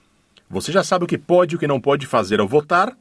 [0.49, 2.97] Você já sabe o que pode e o que não pode fazer ao votar?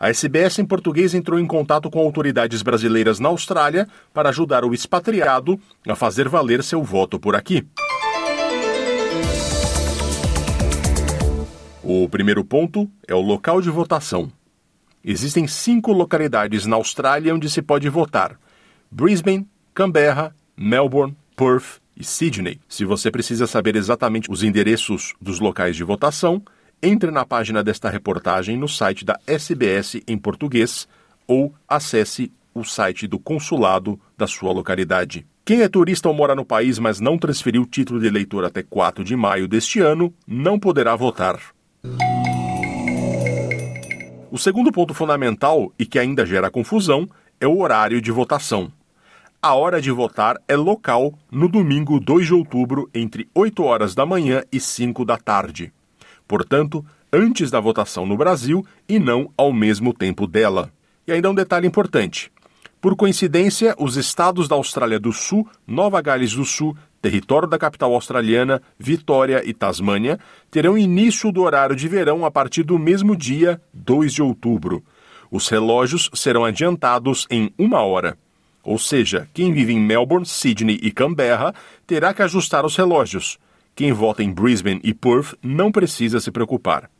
[0.00, 4.72] A SBS em português entrou em contato com autoridades brasileiras na Austrália para ajudar o
[4.72, 7.66] expatriado a fazer valer seu voto por aqui.
[11.90, 14.30] O primeiro ponto é o local de votação.
[15.02, 18.38] Existem cinco localidades na Austrália onde se pode votar:
[18.90, 22.60] Brisbane, Canberra, Melbourne, Perth e Sydney.
[22.68, 26.42] Se você precisa saber exatamente os endereços dos locais de votação,
[26.82, 30.86] entre na página desta reportagem no site da SBS em português
[31.26, 35.26] ou acesse o site do consulado da sua localidade.
[35.42, 38.62] Quem é turista ou mora no país, mas não transferiu o título de eleitor até
[38.62, 41.40] 4 de maio deste ano, não poderá votar.
[44.30, 47.08] O segundo ponto fundamental e que ainda gera confusão
[47.40, 48.70] é o horário de votação.
[49.40, 54.04] A hora de votar é local no domingo 2 de outubro, entre 8 horas da
[54.04, 55.72] manhã e 5 da tarde.
[56.26, 60.72] Portanto, antes da votação no Brasil e não ao mesmo tempo dela.
[61.06, 62.30] E ainda um detalhe importante:
[62.80, 67.92] por coincidência, os estados da Austrália do Sul, Nova Gales do Sul, território da capital
[67.92, 70.18] australiana, Vitória e Tasmânia,
[70.50, 74.84] terão início do horário de verão a partir do mesmo dia, 2 de outubro.
[75.30, 78.16] Os relógios serão adiantados em uma hora.
[78.62, 81.54] Ou seja, quem vive em Melbourne, Sydney e Canberra
[81.86, 83.38] terá que ajustar os relógios.
[83.74, 86.90] Quem vota em Brisbane e Perth não precisa se preocupar.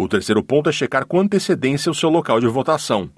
[0.00, 3.10] O terceiro ponto é checar com antecedência o seu local de votação.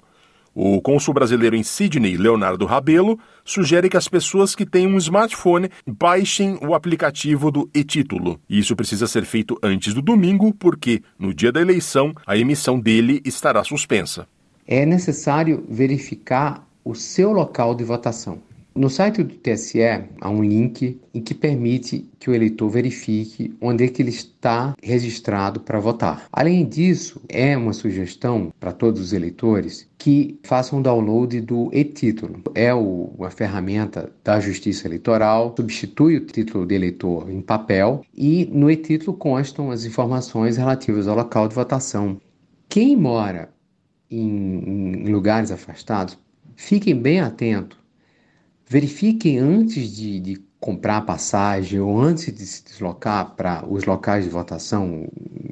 [0.51, 5.69] O cônsul brasileiro em Sydney, Leonardo Rabelo, sugere que as pessoas que têm um smartphone
[5.85, 8.41] baixem o aplicativo do e-título.
[8.49, 13.21] Isso precisa ser feito antes do domingo, porque no dia da eleição a emissão dele
[13.23, 14.27] estará suspensa.
[14.67, 18.39] É necessário verificar o seu local de votação.
[18.73, 19.81] No site do TSE
[20.21, 24.73] há um link em que permite que o eleitor verifique onde é que ele está
[24.81, 26.25] registrado para votar.
[26.31, 32.41] Além disso, é uma sugestão para todos os eleitores que façam download do e-título.
[32.55, 38.49] É o, a ferramenta da Justiça Eleitoral, substitui o título de eleitor em papel e
[38.53, 42.21] no e-título constam as informações relativas ao local de votação.
[42.69, 43.49] Quem mora
[44.09, 46.17] em, em lugares afastados,
[46.55, 47.80] fiquem bem atentos
[48.71, 54.29] verifiquem antes de, de comprar passagem ou antes de se deslocar para os locais de
[54.29, 55.09] votação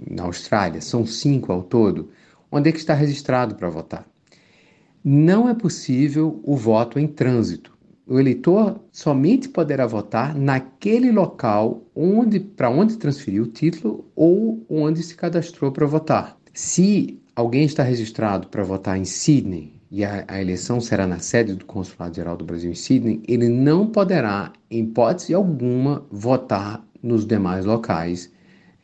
[0.10, 2.12] na Austrália, são cinco ao todo,
[2.50, 4.08] onde é que está registrado para votar.
[5.04, 7.78] Não é possível o voto em trânsito.
[8.08, 15.04] O eleitor somente poderá votar naquele local onde para onde transferiu o título ou onde
[15.04, 16.38] se cadastrou para votar.
[16.54, 21.54] Se alguém está registrado para votar em Sydney, e a, a, eleição será na sede
[21.56, 27.26] do Consulado Geral do Brasil em Sydney, ele não poderá, em hipótese alguma, votar nos
[27.26, 28.32] demais locais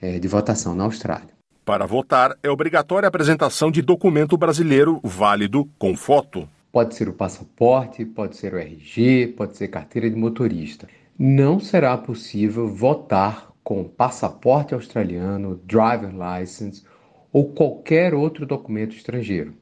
[0.01, 1.35] é, de votação na Austrália.
[1.63, 6.47] Para votar, é obrigatória a apresentação de documento brasileiro válido com foto.
[6.71, 10.87] Pode ser o passaporte, pode ser o RG, pode ser carteira de motorista.
[11.17, 16.83] Não será possível votar com passaporte australiano, driver license
[17.31, 19.55] ou qualquer outro documento estrangeiro.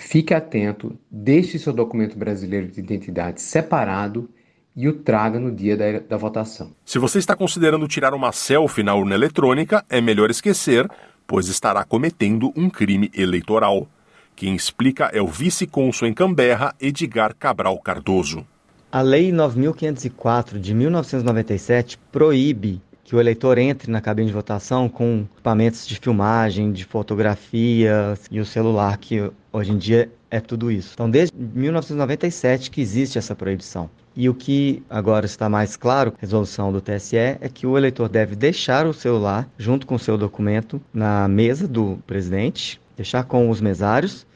[0.00, 4.30] Fique atento, deixe seu documento brasileiro de identidade separado
[4.74, 6.72] e o traga no dia da, da votação.
[6.86, 10.88] Se você está considerando tirar uma selfie na urna eletrônica, é melhor esquecer,
[11.26, 13.86] pois estará cometendo um crime eleitoral.
[14.34, 18.44] Quem explica é o vice-cônsul em Canberra, Edgar Cabral Cardoso.
[18.90, 25.26] A Lei 9504 de 1997 proíbe que o eleitor entre na cabine de votação com
[25.34, 30.90] equipamentos de filmagem, de fotografia e o celular, que hoje em dia é tudo isso.
[30.94, 33.90] Então, desde 1997 que existe essa proibição.
[34.14, 38.34] E o que agora está mais claro, resolução do TSE, é que o eleitor deve
[38.34, 43.60] deixar o celular junto com o seu documento na mesa do presidente, deixar com os
[43.60, 44.26] mesários,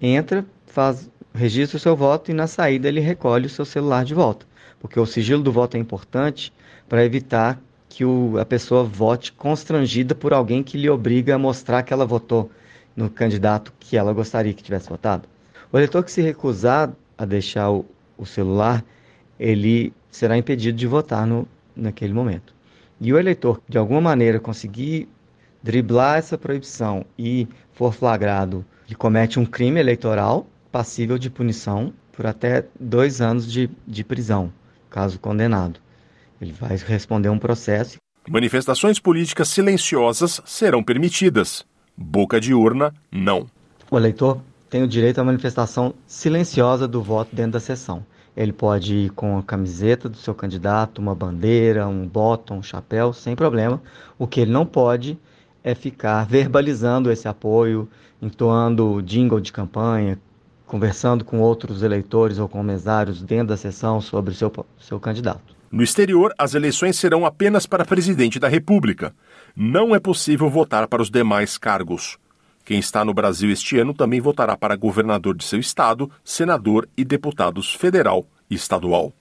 [0.00, 4.14] entra, faz, registra o seu voto e na saída ele recolhe o seu celular de
[4.14, 4.46] volta.
[4.80, 6.52] Porque o sigilo do voto é importante
[6.88, 11.82] para evitar que o, a pessoa vote constrangida por alguém que lhe obriga a mostrar
[11.82, 12.50] que ela votou
[12.98, 15.28] no candidato que ela gostaria que tivesse votado.
[15.70, 17.86] O eleitor que se recusar a deixar o,
[18.16, 18.84] o celular,
[19.38, 21.46] ele será impedido de votar no,
[21.76, 22.52] naquele momento.
[23.00, 25.08] E o eleitor, de alguma maneira, conseguir
[25.62, 32.26] driblar essa proibição e for flagrado que comete um crime eleitoral passível de punição por
[32.26, 34.52] até dois anos de, de prisão,
[34.90, 35.78] caso condenado.
[36.40, 37.98] Ele vai responder um processo.
[38.28, 41.64] Manifestações políticas silenciosas serão permitidas.
[42.00, 43.48] Boca de urna, não.
[43.90, 44.38] O eleitor
[44.70, 48.06] tem o direito à manifestação silenciosa do voto dentro da sessão.
[48.36, 53.12] Ele pode ir com a camiseta do seu candidato, uma bandeira, um bottom, um chapéu,
[53.12, 53.82] sem problema.
[54.16, 55.18] O que ele não pode
[55.64, 57.88] é ficar verbalizando esse apoio,
[58.22, 60.20] entoando jingle de campanha,
[60.68, 65.58] conversando com outros eleitores ou com mesários dentro da sessão sobre o seu, seu candidato.
[65.70, 69.12] No exterior, as eleições serão apenas para presidente da República.
[69.60, 72.16] Não é possível votar para os demais cargos.
[72.64, 77.04] Quem está no Brasil este ano também votará para governador de seu estado, senador e
[77.04, 79.12] deputados federal e estadual.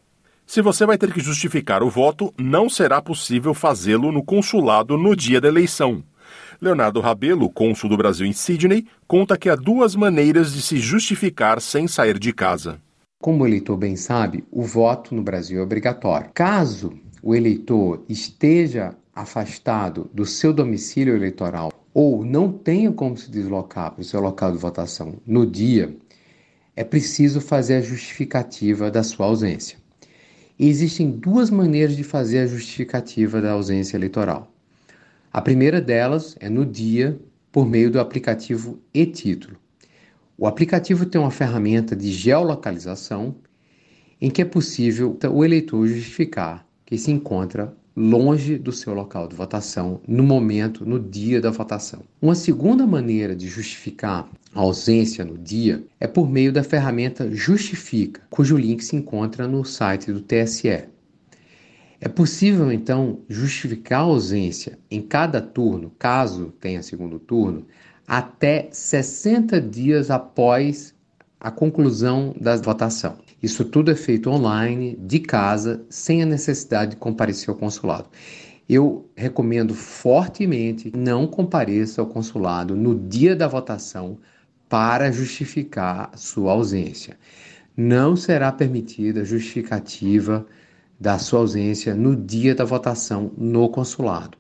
[0.45, 5.15] Se você vai ter que justificar o voto, não será possível fazê-lo no consulado no
[5.15, 6.03] dia da eleição.
[6.61, 11.59] Leonardo Rabelo, cônsul do Brasil em Sydney, conta que há duas maneiras de se justificar
[11.59, 12.79] sem sair de casa.
[13.19, 16.29] Como o eleitor bem sabe, o voto no Brasil é obrigatório.
[16.31, 23.91] Caso o eleitor esteja afastado do seu domicílio eleitoral ou não tenha como se deslocar
[23.91, 25.97] para o seu local de votação no dia,
[26.75, 29.79] é preciso fazer a justificativa da sua ausência.
[30.59, 34.51] E existem duas maneiras de fazer a justificativa da ausência eleitoral.
[35.33, 37.19] A primeira delas é no dia,
[37.51, 39.57] por meio do aplicativo e-título.
[40.37, 43.35] O aplicativo tem uma ferramenta de geolocalização
[44.21, 49.35] em que é possível o eleitor justificar que se encontra longe do seu local de
[49.35, 52.03] votação no momento, no dia da votação.
[52.21, 58.21] Uma segunda maneira de justificar a ausência no dia é por meio da ferramenta Justifica,
[58.29, 60.85] cujo link se encontra no site do TSE.
[61.99, 67.65] É possível então justificar a ausência em cada turno, caso tenha segundo turno,
[68.07, 70.93] até 60 dias após
[71.39, 73.17] a conclusão da votação.
[73.41, 78.09] Isso tudo é feito online, de casa, sem a necessidade de comparecer ao consulado.
[78.67, 84.17] Eu recomendo fortemente não compareça ao consulado no dia da votação
[84.67, 87.17] para justificar sua ausência.
[87.75, 90.45] Não será permitida justificativa
[90.99, 94.37] da sua ausência no dia da votação no consulado.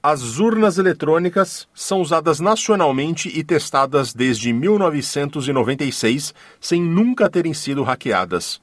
[0.00, 8.60] As urnas eletrônicas são usadas nacionalmente e testadas desde 1996, sem nunca terem sido hackeadas.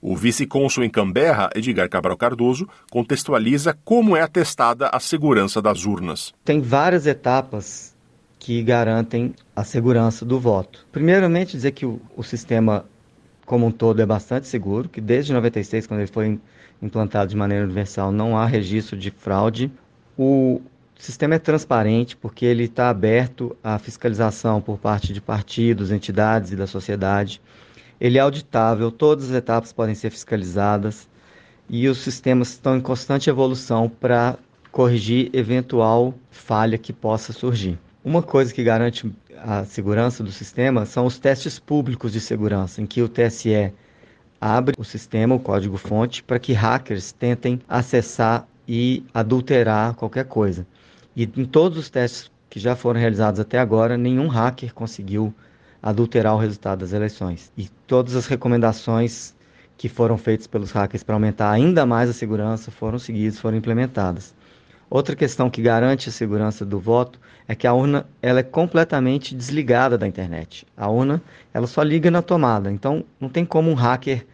[0.00, 6.32] O vice-cônsul em Canberra, Edgar Cabral Cardoso, contextualiza como é atestada a segurança das urnas.
[6.44, 7.92] Tem várias etapas
[8.38, 10.86] que garantem a segurança do voto.
[10.92, 12.84] Primeiramente, dizer que o, o sistema
[13.44, 16.38] como um todo é bastante seguro, que desde 96, quando ele foi
[16.80, 19.68] implantado de maneira universal, não há registro de fraude.
[20.16, 20.60] O,
[20.98, 26.52] o sistema é transparente porque ele está aberto à fiscalização por parte de partidos, entidades
[26.52, 27.40] e da sociedade.
[28.00, 31.08] Ele é auditável, todas as etapas podem ser fiscalizadas
[31.68, 34.38] e os sistemas estão em constante evolução para
[34.72, 37.78] corrigir eventual falha que possa surgir.
[38.04, 42.86] Uma coisa que garante a segurança do sistema são os testes públicos de segurança, em
[42.86, 43.72] que o TSE
[44.40, 50.66] abre o sistema, o código-fonte, para que hackers tentem acessar e adulterar qualquer coisa.
[51.16, 55.34] E em todos os testes que já foram realizados até agora, nenhum hacker conseguiu
[55.82, 57.50] adulterar o resultado das eleições.
[57.56, 59.34] E todas as recomendações
[59.78, 64.34] que foram feitas pelos hackers para aumentar ainda mais a segurança foram seguidas, foram implementadas.
[64.88, 69.34] Outra questão que garante a segurança do voto é que a urna ela é completamente
[69.34, 70.66] desligada da internet.
[70.76, 74.26] A urna ela só liga na tomada, então não tem como um hacker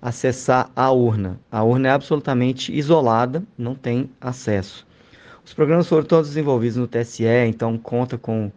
[0.00, 1.40] acessar a urna.
[1.50, 4.85] A urna é absolutamente isolada, não tem acesso.
[5.46, 8.50] Os programas foram todos desenvolvidos no TSE, então conta com,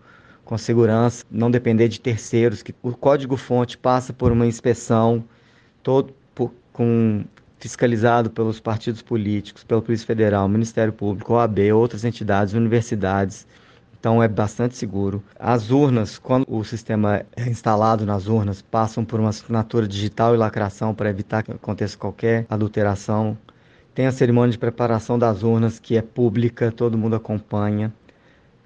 [0.43, 2.63] com segurança, não depender de terceiros.
[2.63, 5.23] Que o código-fonte passa por uma inspeção,
[5.83, 7.23] todo por, com
[7.59, 13.45] fiscalizado pelos partidos políticos, pelo Polícia Federal, Ministério Público, OAB, outras entidades, universidades.
[13.99, 15.23] Então é bastante seguro.
[15.37, 20.37] As urnas, quando o sistema é instalado nas urnas, passam por uma assinatura digital e
[20.37, 23.37] lacração para evitar que aconteça qualquer adulteração.
[23.99, 27.93] Tem a cerimônia de preparação das urnas, que é pública, todo mundo acompanha.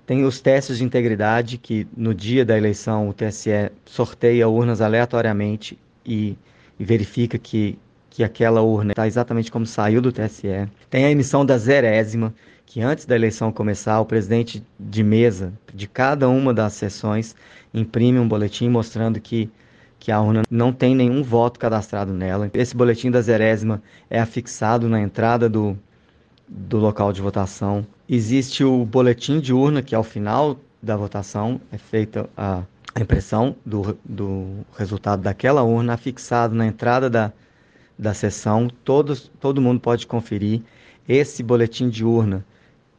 [0.05, 5.75] Tem os testes de integridade, que no dia da eleição o TSE sorteia urnas aleatoriamente
[6.05, 6.37] e,
[6.79, 7.79] e verifica que
[8.11, 10.69] que aquela urna está exatamente como saiu do TSE.
[10.87, 12.31] Tem a emissão da zerésima,
[12.63, 17.35] que antes da eleição começar, o presidente de mesa de cada uma das sessões
[17.73, 19.49] imprime um boletim mostrando que,
[20.03, 22.51] que a urna não tem nenhum voto cadastrado nela.
[22.53, 25.79] Esse boletim da zerésima é afixado na entrada do,
[26.45, 27.87] do local de votação.
[28.09, 33.55] Existe o boletim de urna, que ao final da votação é feita a, a impressão
[33.65, 37.31] do, do resultado daquela urna, afixado na entrada da,
[37.97, 40.63] da sessão, todos, todo mundo pode conferir.
[41.07, 42.45] Esse boletim de urna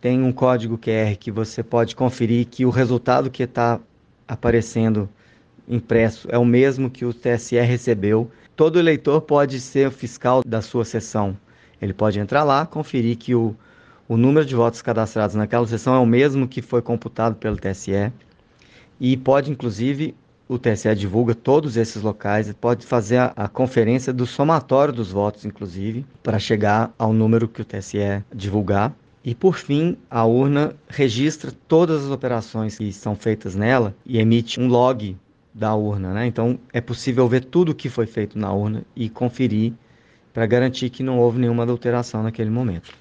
[0.01, 3.79] tem um código QR que você pode conferir que o resultado que está
[4.27, 5.07] aparecendo
[5.69, 8.31] impresso é o mesmo que o TSE recebeu.
[8.55, 11.37] Todo eleitor pode ser fiscal da sua sessão.
[11.81, 13.55] Ele pode entrar lá, conferir que o,
[14.09, 18.13] o número de votos cadastrados naquela sessão é o mesmo que foi computado pelo TSE
[19.01, 20.15] e pode, inclusive,
[20.49, 25.45] o TSE divulga todos esses locais, pode fazer a, a, conferência do somatório dos votos,
[25.45, 28.95] inclusive, para chegar ao número que o TSE divulgar.
[29.25, 34.61] E por fim, a urna registra todas as operações que são feitas nela e emite
[34.61, 35.17] um log
[35.55, 36.13] da urna.
[36.13, 36.27] Né?
[36.27, 39.73] Então é possível ver tudo o que foi feito na urna e conferir
[40.33, 42.93] para garantir que não houve nenhuma adulteração naquele momento.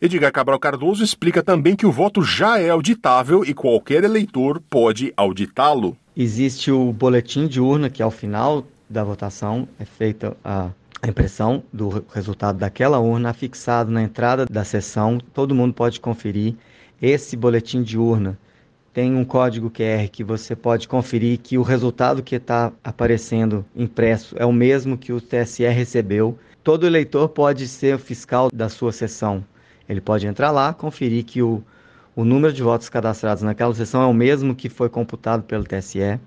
[0.00, 5.12] Edgar Cabral Cardoso explica também que o voto já é auditável e qualquer eleitor pode
[5.16, 5.96] auditá-lo.
[6.16, 10.70] Existe o boletim de urna que ao final da votação é feita a
[11.02, 15.18] a impressão do resultado daquela urna afixado na entrada da sessão.
[15.34, 16.54] Todo mundo pode conferir.
[17.00, 18.38] Esse boletim de urna
[18.92, 24.34] tem um código QR que você pode conferir que o resultado que está aparecendo impresso
[24.38, 26.38] é o mesmo que o TSE recebeu.
[26.62, 29.44] Todo eleitor pode ser fiscal da sua sessão.
[29.88, 31.62] Ele pode entrar lá, conferir que o,
[32.14, 36.20] o número de votos cadastrados naquela sessão é o mesmo que foi computado pelo TSE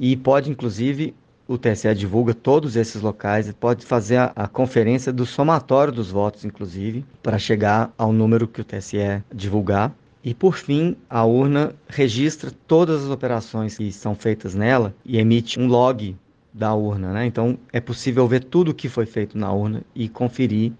[0.00, 1.14] e pode, inclusive,
[1.46, 6.44] o TSE divulga todos esses locais, pode fazer a, a, conferência do somatório dos votos,
[6.44, 9.94] inclusive, para chegar ao número que o TSE divulgar.
[10.24, 15.60] E por fim, a urna registra todas as operações que são feitas nela e emite
[15.60, 16.16] um log
[16.52, 17.12] da urna.
[17.12, 17.26] Né?
[17.26, 20.72] Então é possível ver tudo o que foi feito na urna e conferir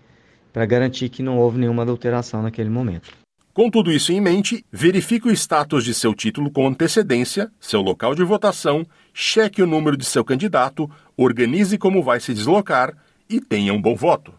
[0.50, 3.10] para garantir que não houve nenhuma adulteração naquele momento.
[3.52, 8.14] Com tudo isso em mente, verifique o status de seu título com antecedência, seu local
[8.14, 12.96] de votação, cheque o número de seu candidato, organize como vai se deslocar
[13.28, 14.32] e tenha um bom voto.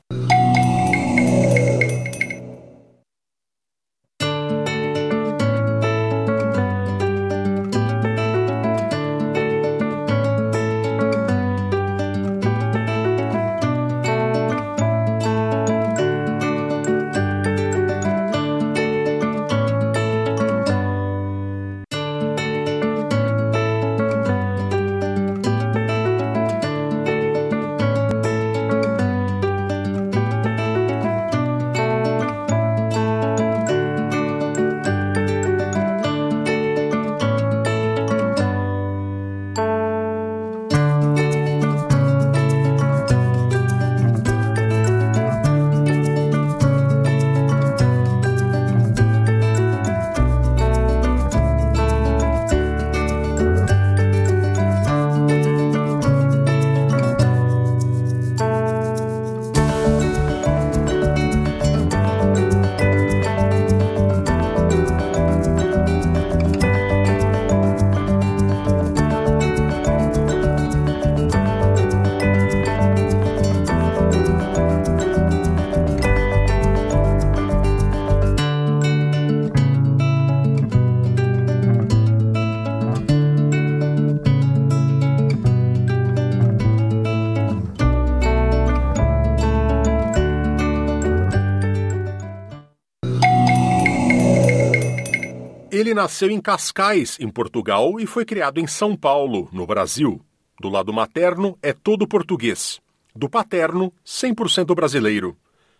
[95.76, 100.22] Ele nasceu em Cascais, em Portugal, e foi criado em São Paulo, no Brasil.
[100.58, 102.80] Do lado materno, é todo português.
[103.14, 105.36] do paterno 100% brasileiro.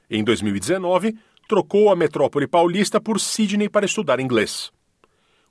[0.10, 1.16] Em 2019,
[1.48, 4.70] trocou a metrópole paulista por Sydney para estudar inglês.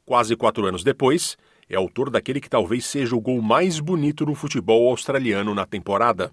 [0.04, 4.34] Quase quatro anos depois, é autor daquele que talvez seja o gol mais bonito no
[4.34, 6.30] futebol australiano na temporada.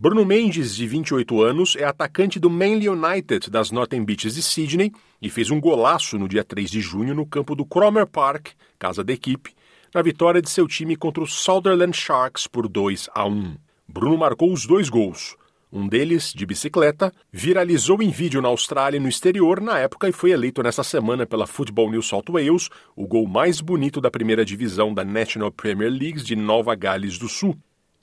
[0.00, 4.90] Bruno Mendes, de 28 anos, é atacante do Manly United das Northern Beaches de Sydney
[5.20, 9.04] e fez um golaço no dia 3 de junho no campo do Cromer Park, casa
[9.04, 9.52] da equipe,
[9.94, 13.56] na vitória de seu time contra o Sutherland Sharks por 2 a 1.
[13.86, 15.36] Bruno marcou os dois gols.
[15.70, 20.12] Um deles, de bicicleta, viralizou em vídeo na Austrália e no exterior na época e
[20.12, 24.46] foi eleito nessa semana pela Football New South Wales o gol mais bonito da primeira
[24.46, 27.54] divisão da National Premier League de Nova Gales do Sul.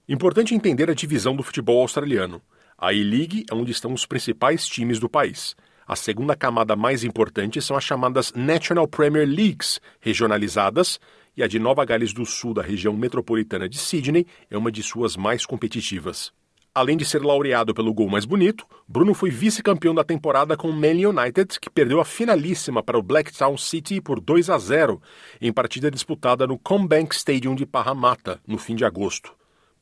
[0.10, 2.42] Importante entender a divisão do futebol australiano.
[2.78, 5.54] A E-League é onde estão os principais times do país.
[5.86, 10.98] A segunda camada mais importante são as chamadas National Premier Leagues, regionalizadas,
[11.36, 14.82] e a de Nova Gales do Sul, da região metropolitana de Sydney, é uma de
[14.82, 16.32] suas mais competitivas.
[16.74, 20.74] Além de ser laureado pelo gol mais bonito, Bruno foi vice-campeão da temporada com o
[20.74, 25.02] Man United, que perdeu a finalíssima para o Blacktown City por 2 a 0,
[25.42, 29.36] em partida disputada no Combank Stadium de Parramatta, no fim de agosto.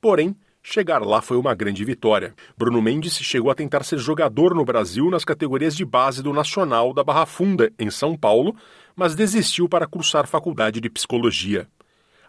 [0.05, 2.35] Porém, chegar lá foi uma grande vitória.
[2.55, 6.93] Bruno Mendes chegou a tentar ser jogador no Brasil nas categorias de base do Nacional
[6.93, 8.55] da Barra Funda, em São Paulo,
[8.95, 11.67] mas desistiu para cursar faculdade de psicologia.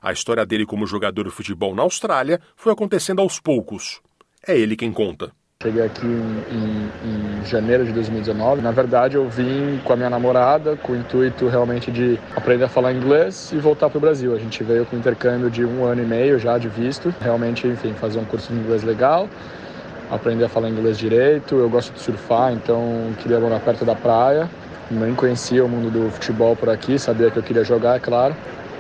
[0.01, 4.01] A história dele como jogador de futebol na Austrália foi acontecendo aos poucos.
[4.49, 5.31] É ele quem conta.
[5.63, 8.61] Cheguei aqui em, em, em, janeiro de 2019.
[8.61, 12.69] Na verdade, eu vim com a minha namorada com o intuito realmente de aprender a
[12.69, 14.35] falar inglês e voltar para o Brasil.
[14.35, 17.13] A gente veio com um intercâmbio de um ano e meio já de visto.
[17.23, 19.31] Realmente, enfim, fazer um curso de inglês legal,
[20.11, 21.55] aprender a falar inglês direito.
[21.55, 24.51] Eu gosto de surfar, então queria morar perto da praia.
[24.91, 28.37] Nem conhecia o mundo do futebol por aqui, sabia que eu queria jogar, é claro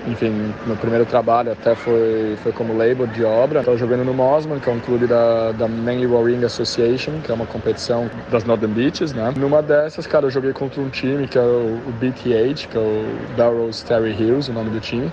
[0.06, 3.60] enfim, meu primeiro trabalho até foi, foi como labor de obra.
[3.60, 7.34] Estava jogando no Mosman, que é um clube da, da Manly Rowing Association, que é
[7.34, 9.34] uma competição das Northern Beaches, né?
[9.36, 12.80] Numa dessas, cara, eu joguei contra um time que é o, o BTH, que é
[12.80, 15.12] o Belrose Terry Hills, o nome do time.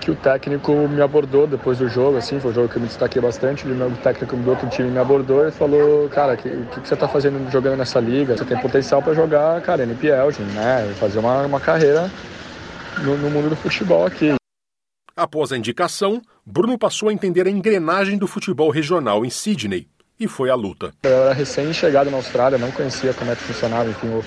[0.00, 2.88] Que o técnico me abordou depois do jogo, assim, foi um jogo que eu me
[2.88, 3.68] destaquei bastante.
[3.68, 6.94] O técnico do outro time me abordou e falou: Cara, o que, que, que, você
[6.94, 8.36] está fazendo jogando nessa liga?
[8.36, 10.92] Você tem potencial para jogar, cara, NPL, né?
[10.98, 12.10] Fazer uma, uma carreira
[13.02, 14.34] no, no mundo do futebol aqui.
[15.16, 19.88] Após a indicação, Bruno passou a entender a engrenagem do futebol regional em Sydney
[20.18, 20.92] e foi à luta.
[21.02, 24.24] Eu era recém-chegado na Austrália, não conhecia como é que funcionava enfim, o,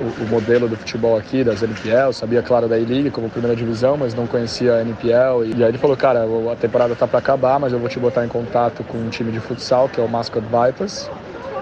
[0.00, 3.96] o, o, modelo do futebol aqui, das NPL, sabia, claro, da E-League como primeira divisão,
[3.96, 5.44] mas não conhecia a NPL.
[5.44, 7.98] E, e aí ele falou, cara, a temporada está para acabar, mas eu vou te
[7.98, 11.10] botar em contato com um time de futsal, que é o Mascot Vipers,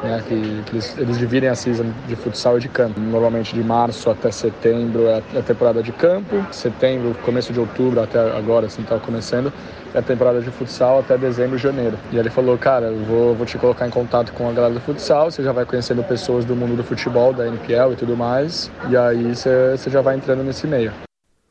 [0.05, 3.01] né, que, que eles, eles, dividem a season de futsal e de campo.
[3.01, 8.19] Normalmente de março até setembro é a temporada de campo, setembro, começo de outubro até
[8.37, 9.53] agora, assim, tá começando,
[9.95, 11.99] é a temporada de futsal até dezembro, janeiro.
[12.13, 14.81] E ele falou, cara, eu vou, vou te colocar em contato com a galera do
[14.81, 18.71] futsal, você já vai conhecendo pessoas do mundo do futebol, da NPL e tudo mais,
[18.91, 20.93] e aí você já vai entrando nesse meio.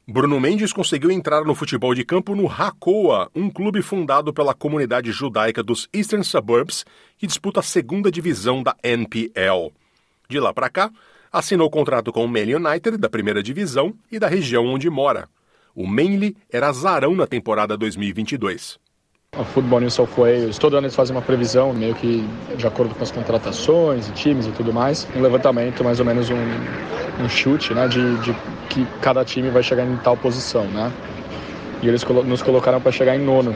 [0.06, 5.14] Bruno Mendes conseguiu entrar no futebol de campo no Hakoa, um clube fundado pela comunidade
[5.14, 6.84] judaica dos Eastern Suburbs,
[7.18, 9.72] que disputa a segunda divisão da NPL.
[10.28, 10.92] De lá para cá,
[11.32, 15.30] assinou contrato com o Man United da primeira divisão e da região onde mora.
[15.74, 18.78] O Manly era azarão na temporada 2022.
[19.38, 22.28] A Football New South Wales, todo ano eles fazem uma previsão, meio que
[22.58, 26.36] de acordo com as contratações times e tudo mais, um levantamento, mais ou menos um,
[27.20, 28.36] um chute, né, de, de
[28.70, 30.92] que cada time vai chegar em tal posição, né?
[31.82, 33.54] E eles nos colocaram para chegar em nono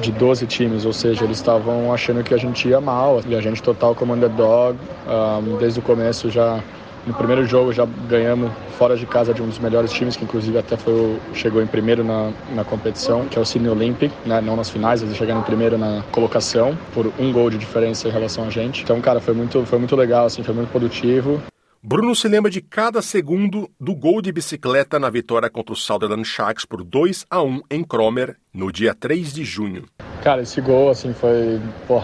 [0.00, 3.40] de 12 times, ou seja, eles estavam achando que a gente ia mal, e a
[3.40, 6.62] gente total como underdog, um, desde o começo já
[7.06, 10.58] no primeiro jogo já ganhamos fora de casa de um dos melhores times, que inclusive
[10.58, 14.40] até foi o, chegou em primeiro na, na competição, que é o Sydney Olympic, né?
[14.40, 18.10] não nas finais, eles chegaram em primeiro na colocação, por um gol de diferença em
[18.10, 18.82] relação a gente.
[18.82, 21.42] Então, cara, foi muito, foi muito legal, assim, foi muito produtivo.
[21.80, 26.24] Bruno se lembra de cada segundo do gol de bicicleta na vitória contra o Sutherland
[26.24, 29.84] Sharks por 2 a 1 em Cromer, no dia 3 de junho.
[30.24, 32.02] Cara, esse gol, assim, foi, pô,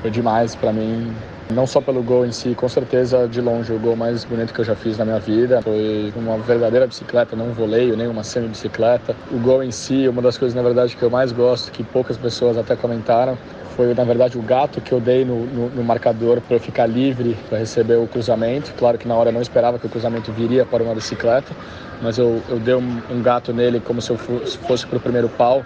[0.00, 1.12] foi demais para mim.
[1.52, 4.60] Não só pelo gol em si, com certeza de longe o gol mais bonito que
[4.60, 5.60] eu já fiz na minha vida.
[5.60, 9.16] Foi uma verdadeira bicicleta, não um voleio, nem uma semi-bicicleta.
[9.32, 12.16] O gol em si, uma das coisas na verdade que eu mais gosto, que poucas
[12.16, 13.36] pessoas até comentaram,
[13.76, 16.86] foi na verdade o gato que eu dei no, no, no marcador para eu ficar
[16.86, 18.72] livre para receber o cruzamento.
[18.76, 21.54] Claro que na hora eu não esperava que o cruzamento viria para uma bicicleta,
[22.00, 25.28] mas eu, eu dei um, um gato nele como se eu fosse para o primeiro
[25.28, 25.64] pau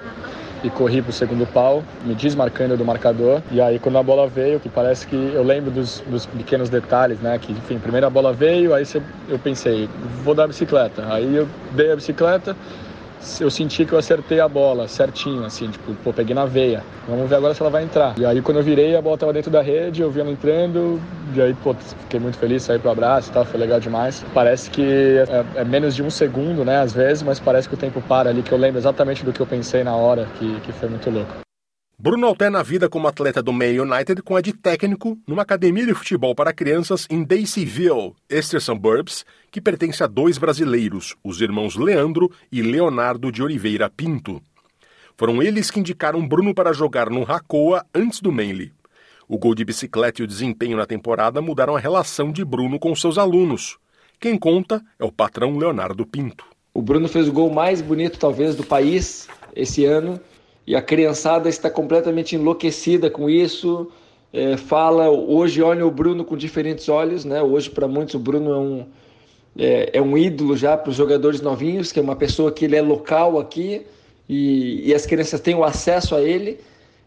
[0.65, 3.41] e corri para o segundo pau, me desmarcando do marcador.
[3.51, 7.21] E aí quando a bola veio, que parece que eu lembro dos, dos pequenos detalhes,
[7.21, 7.39] né?
[7.39, 8.85] Que enfim, primeiro a bola veio, aí
[9.29, 9.89] eu pensei,
[10.25, 11.05] vou dar a bicicleta.
[11.09, 12.57] Aí eu dei a bicicleta
[13.41, 16.83] eu senti que eu acertei a bola certinho, assim, tipo, pô, peguei na veia.
[17.07, 18.19] Vamos ver agora se ela vai entrar.
[18.19, 21.01] E aí quando eu virei, a bola estava dentro da rede, eu vi ela entrando,
[21.35, 24.25] e aí, pô, fiquei muito feliz, saí pro abraço e tal, foi legal demais.
[24.33, 24.83] Parece que
[25.29, 28.31] é, é, menos de um segundo, né, às vezes, mas parece que o tempo para
[28.31, 31.11] ali, que eu lembro exatamente do que eu pensei na hora, que, que foi muito
[31.11, 31.48] louco.
[32.01, 35.85] Bruno alterna a vida como atleta do Maine United com a de técnico numa academia
[35.85, 41.75] de futebol para crianças em Daceyville, Eastern Suburbs, que pertence a dois brasileiros, os irmãos
[41.75, 44.41] Leandro e Leonardo de Oliveira Pinto.
[45.17, 48.73] Foram eles que indicaram Bruno para jogar no Racoa antes do Manly.
[49.27, 52.95] O gol de bicicleta e o desempenho na temporada mudaram a relação de Bruno com
[52.95, 53.77] seus alunos.
[54.21, 56.45] Quem conta é o patrão Leonardo Pinto.
[56.73, 59.27] O Bruno fez o gol mais bonito, talvez, do país
[59.57, 60.21] esse ano
[60.69, 63.91] e a criançada está completamente enlouquecida com isso.
[64.31, 67.43] É, fala, hoje olha o Bruno com diferentes olhos, né?
[67.43, 68.87] Hoje para muitos o Bruno é um
[69.57, 72.77] é, é um ídolo já para os jogadores novinhos, que é uma pessoa que ele
[72.77, 73.87] é local aqui
[74.29, 76.61] e, e as crianças têm o acesso a ele.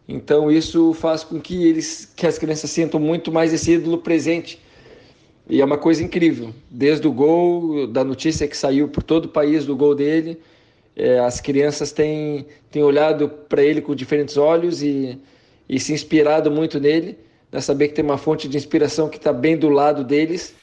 [0.10, 4.60] Então isso faz com que eles, que as crianças sintam muito mais esse ídolo presente.
[5.48, 6.50] E é uma coisa incrível.
[6.68, 10.40] Desde o gol, da notícia que saiu por todo o país do gol dele,
[10.96, 15.18] é, as crianças têm, têm olhado para ele com diferentes olhos e,
[15.68, 17.18] e se inspirado muito nele,
[17.52, 17.62] né?
[17.62, 20.56] saber que tem uma fonte de inspiração que está bem do lado deles.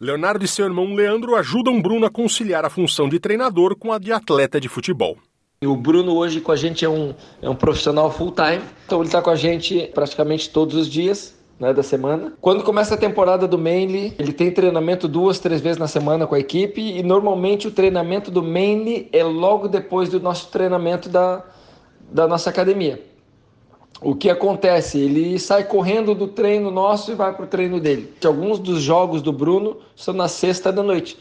[0.00, 3.98] Leonardo e seu irmão Leandro ajudam Bruno a conciliar a função de treinador com a
[3.98, 5.18] de atleta de futebol.
[5.62, 9.20] O Bruno hoje com a gente é um, é um profissional full-time, então ele está
[9.20, 12.32] com a gente praticamente todos os dias né, da semana.
[12.40, 16.34] Quando começa a temporada do Mainly, ele tem treinamento duas, três vezes na semana com
[16.34, 21.44] a equipe e normalmente o treinamento do Mainly é logo depois do nosso treinamento da,
[22.10, 23.02] da nossa academia.
[24.00, 24.98] O que acontece?
[24.98, 28.10] Ele sai correndo do treino nosso e vai para o treino dele.
[28.24, 31.18] Alguns dos jogos do Bruno são na sexta da noite.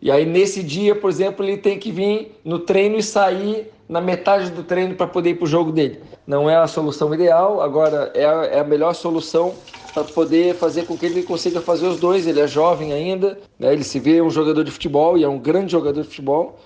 [0.00, 4.00] E aí, nesse dia, por exemplo, ele tem que vir no treino e sair na
[4.00, 6.00] metade do treino para poder ir para o jogo dele.
[6.26, 9.54] Não é a solução ideal, agora é a, é a melhor solução
[9.92, 12.26] para poder fazer com que ele consiga fazer os dois.
[12.26, 13.70] Ele é jovem ainda, né?
[13.70, 16.58] ele se vê um jogador de futebol e é um grande jogador de futebol.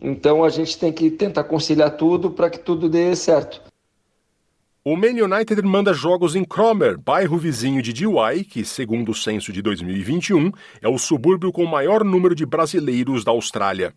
[0.00, 3.60] Então a gente tem que tentar conciliar tudo para que tudo dê certo.
[4.84, 9.52] O Man United manda jogos em Cromer, bairro vizinho de Dewey, que, segundo o censo
[9.52, 13.92] de 2021, é o subúrbio com o maior número de brasileiros da Austrália.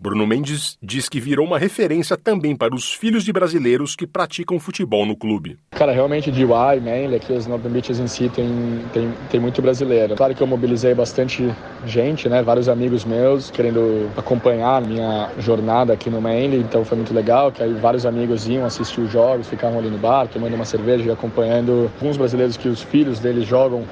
[0.00, 4.60] Bruno Mendes diz que virou uma referência também para os filhos de brasileiros que praticam
[4.60, 5.58] futebol no clube.
[5.72, 8.48] Cara, realmente de UI, Manly, aqui os Northern Beaches em si tem,
[8.92, 10.14] tem, tem muito brasileiro.
[10.14, 11.52] Claro que eu mobilizei bastante
[11.84, 16.96] gente, né, vários amigos meus querendo acompanhar a minha jornada aqui no Manly, então foi
[16.96, 20.54] muito legal, que aí vários amigos iam assistir os jogos, ficavam ali no bar, tomando
[20.54, 23.82] uma cerveja e acompanhando alguns brasileiros que os filhos deles jogam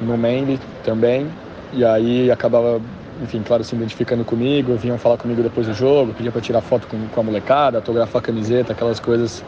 [0.00, 1.28] no Manly também.
[1.72, 2.80] E aí acabava
[3.22, 6.86] enfim, claro, se identificando comigo, vinham falar comigo depois do jogo, pedia para tirar foto
[6.86, 9.44] com, com a molecada, autografar a camiseta, aquelas coisas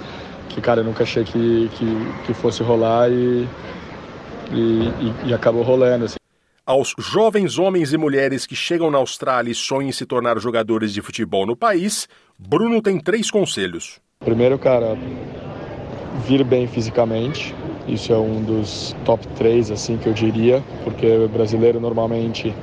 [0.48, 1.86] que, cara, eu nunca achei que, que,
[2.26, 3.46] que fosse rolar e,
[4.52, 4.92] e,
[5.26, 6.06] e, acabou rolando.
[6.06, 6.16] Assim.
[6.64, 10.92] Aos jovens homens e mulheres que chegam na Austrália e sonham em se tornar jogadores
[10.92, 12.08] de futebol no país,
[12.38, 14.00] Bruno tem três conselhos.
[14.20, 14.96] Primeiro, cara,
[16.26, 17.54] vir bem fisicamente.
[17.86, 22.54] Isso é um dos top três, assim, que eu diria, porque o brasileiro normalmente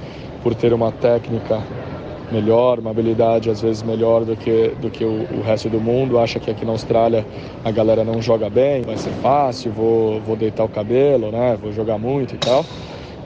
[0.46, 1.60] por ter uma técnica
[2.32, 6.20] melhor, uma habilidade às vezes melhor do que, do que o, o, resto do mundo,
[6.20, 7.26] acha que aqui na Austrália
[7.64, 11.72] a galera não joga bem, vai ser fácil, vou, vou deitar o cabelo, né, vou
[11.72, 12.64] jogar muito e tal.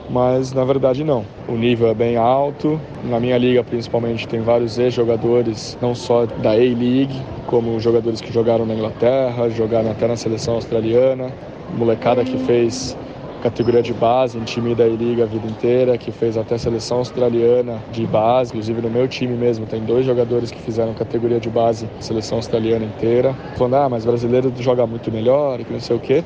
[0.08, 1.22] Mas na verdade não.
[1.46, 2.80] O nível é bem alto.
[3.04, 7.14] Na minha liga, principalmente, tem vários ex-jogadores, não só da A-League,
[7.46, 11.30] como jogadores que jogaram na Inglaterra, jogaram até na seleção australiana,
[11.76, 12.96] molecada que fez
[13.42, 17.78] categoria de base em time da liga a vida inteira, que fez até seleção australiana
[17.90, 21.88] de base, inclusive no meu time mesmo tem dois jogadores que fizeram categoria de base
[22.00, 23.34] seleção australiana inteira.
[23.56, 26.24] Falando, ah, mas brasileiro joga muito melhor, que não sei o quê.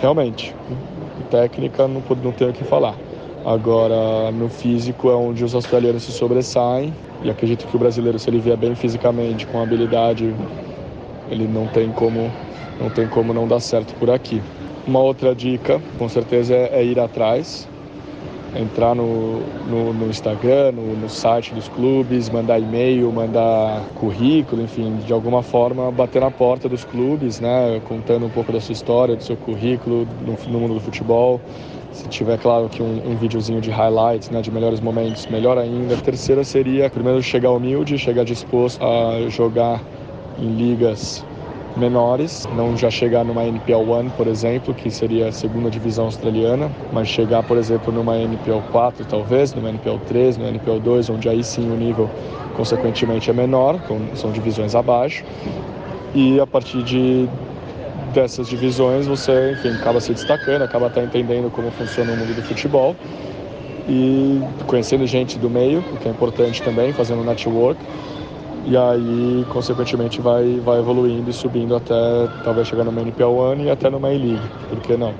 [0.00, 0.54] Realmente,
[1.32, 2.94] técnica não, não tenho o que falar.
[3.44, 6.94] Agora, no físico é onde os australianos se sobressaem
[7.24, 10.34] e acredito que o brasileiro, se ele vier bem fisicamente, com habilidade,
[11.28, 12.30] ele não tem como
[12.80, 14.42] não tem como não dar certo por aqui.
[14.86, 17.68] Uma outra dica, com certeza, é, é ir atrás,
[18.54, 24.96] entrar no, no, no Instagram, no, no, site dos clubes, mandar e-mail, mandar currículo, enfim,
[25.06, 29.14] de alguma forma bater na porta dos clubes, né, contando um pouco da sua história,
[29.14, 31.40] do seu currículo no, no mundo do futebol.
[31.92, 35.94] Se tiver, claro, que um, um videozinho de highlights, né, de melhores momentos, melhor ainda.
[35.94, 39.80] A terceira seria, primeiro, chegar humilde, chegar disposto a jogar
[40.38, 41.24] em ligas
[41.76, 46.70] menores, não já chegar numa NPL 1, por exemplo, que seria a segunda divisão australiana,
[46.92, 51.28] mas chegar, por exemplo, numa NPL 4, talvez, numa NPL 3, numa NPL 2, onde
[51.28, 52.10] aí sim o nível
[52.56, 53.80] consequentemente é menor,
[54.14, 55.24] são divisões abaixo,
[56.14, 57.28] e a partir de
[58.12, 62.42] dessas divisões você, enfim, acaba se destacando, acaba até entendendo como funciona o mundo do
[62.42, 62.94] futebol
[63.88, 67.80] e conhecendo gente do meio, o que é importante também, fazendo network.
[68.64, 71.94] E aí, consequentemente, vai, vai evoluindo e subindo até
[72.44, 74.48] talvez chegar numa NPL One e até numa A-League.
[74.68, 75.14] Por que não?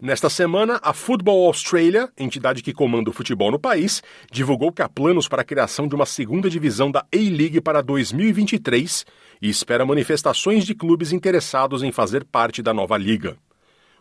[0.00, 4.02] Nesta semana, a Football Australia, entidade que comanda o futebol no país,
[4.32, 9.06] divulgou que há planos para a criação de uma segunda divisão da A-League para 2023
[9.40, 13.36] e espera manifestações de clubes interessados em fazer parte da nova liga.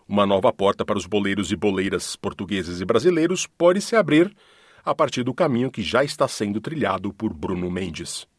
[0.08, 4.36] Uma nova porta para os boleiros e boleiras portugueses e brasileiros pode se abrir
[4.84, 8.31] a partir do caminho que já está sendo trilhado por Bruno Mendes.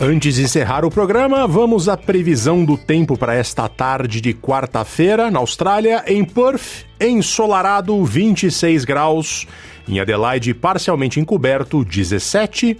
[0.00, 5.30] Antes de encerrar o programa, vamos à previsão do tempo para esta tarde de quarta-feira
[5.30, 9.46] na Austrália, em Perth, ensolarado 26 graus,
[9.88, 12.78] em Adelaide, parcialmente encoberto 17,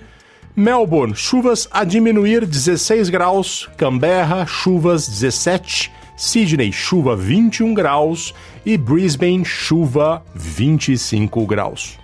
[0.57, 8.35] Melbourne, chuvas a diminuir 16 graus, Canberra, chuvas 17, Sydney, chuva 21 graus.
[8.65, 11.99] E Brisbane, chuva 25 graus.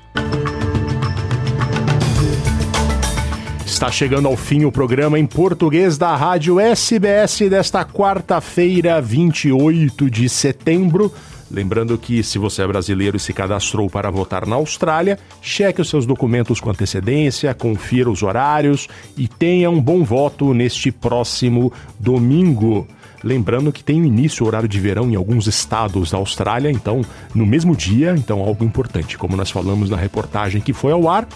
[3.80, 10.28] Está chegando ao fim o programa em português da Rádio SBS desta quarta-feira, 28 de
[10.28, 11.10] setembro.
[11.50, 15.88] Lembrando que, se você é brasileiro e se cadastrou para votar na Austrália, cheque os
[15.88, 22.86] seus documentos com antecedência, confira os horários e tenha um bom voto neste próximo domingo.
[23.24, 27.00] Lembrando que tem o início horário de verão em alguns estados da Austrália, então
[27.34, 31.26] no mesmo dia, então algo importante, como nós falamos na reportagem que foi ao ar.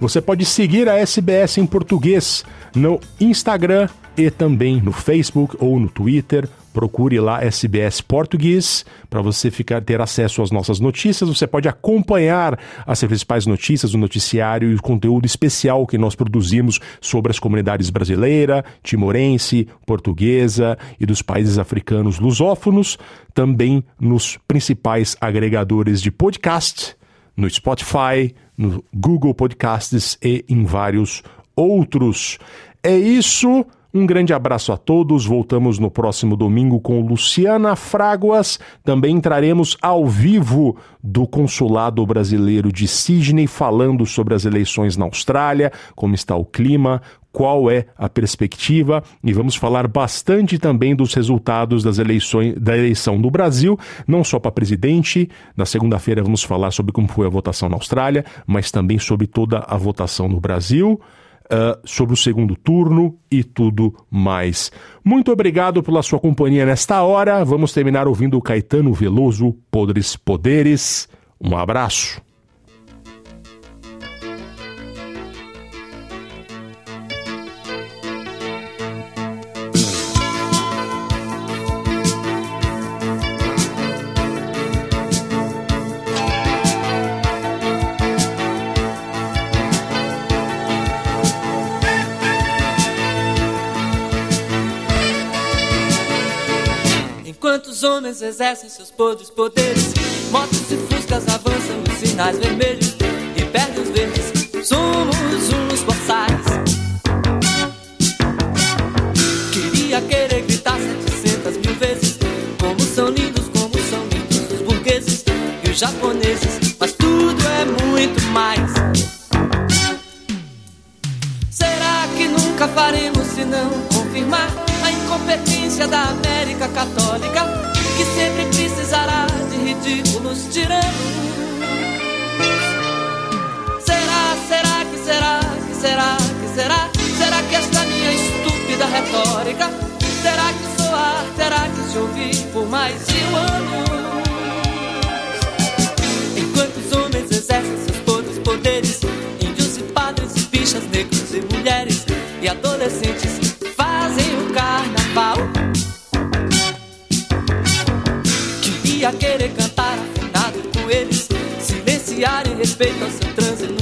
[0.00, 2.42] Você pode seguir a SBS em português
[2.74, 3.86] no Instagram
[4.16, 6.48] e também no Facebook ou no Twitter.
[6.72, 11.28] Procure lá SBS Português para você ficar ter acesso às nossas notícias.
[11.28, 16.80] Você pode acompanhar as principais notícias, o noticiário e o conteúdo especial que nós produzimos
[16.98, 22.98] sobre as comunidades brasileira, timorense, portuguesa e dos países africanos lusófonos,
[23.34, 26.96] também nos principais agregadores de podcast,
[27.40, 31.22] no Spotify, no Google Podcasts e em vários
[31.56, 32.38] outros.
[32.82, 33.64] É isso.
[33.92, 35.26] Um grande abraço a todos.
[35.26, 38.60] Voltamos no próximo domingo com Luciana Fraguas.
[38.84, 45.72] Também entraremos ao vivo do Consulado Brasileiro de Sydney, falando sobre as eleições na Austrália,
[45.96, 47.02] como está o clima,
[47.32, 53.18] qual é a perspectiva e vamos falar bastante também dos resultados das eleições da eleição
[53.18, 55.28] no Brasil, não só para presidente.
[55.56, 59.64] Na segunda-feira vamos falar sobre como foi a votação na Austrália, mas também sobre toda
[59.66, 61.00] a votação no Brasil
[61.50, 64.70] uh, sobre o segundo turno e tudo mais.
[65.04, 67.44] Muito obrigado pela sua companhia nesta hora.
[67.44, 71.08] Vamos terminar ouvindo o Caetano Veloso, Podres Poderes.
[71.40, 72.22] Um abraço.
[98.00, 99.92] Homens exercem seus podres poderes.
[100.30, 102.96] Motos e fuscas avançam os sinais vermelhos
[103.36, 104.66] e perdem os verdes.
[104.66, 105.59] Somos uns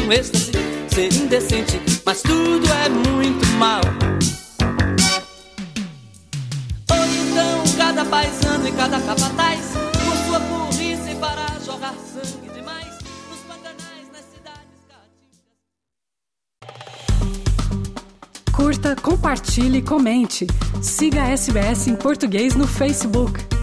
[0.08, 0.52] num êxtase
[0.88, 3.80] Ser indecente, mas tudo é muito mal
[6.90, 9.60] Ou então cada paisano e cada capataz
[10.04, 12.98] Com sua burrice para jogar sangue demais
[13.28, 14.78] Nos pantanais, nas cidades
[18.52, 20.46] Curta, compartilhe, comente.
[20.82, 23.57] Siga a SBS em português no Facebook.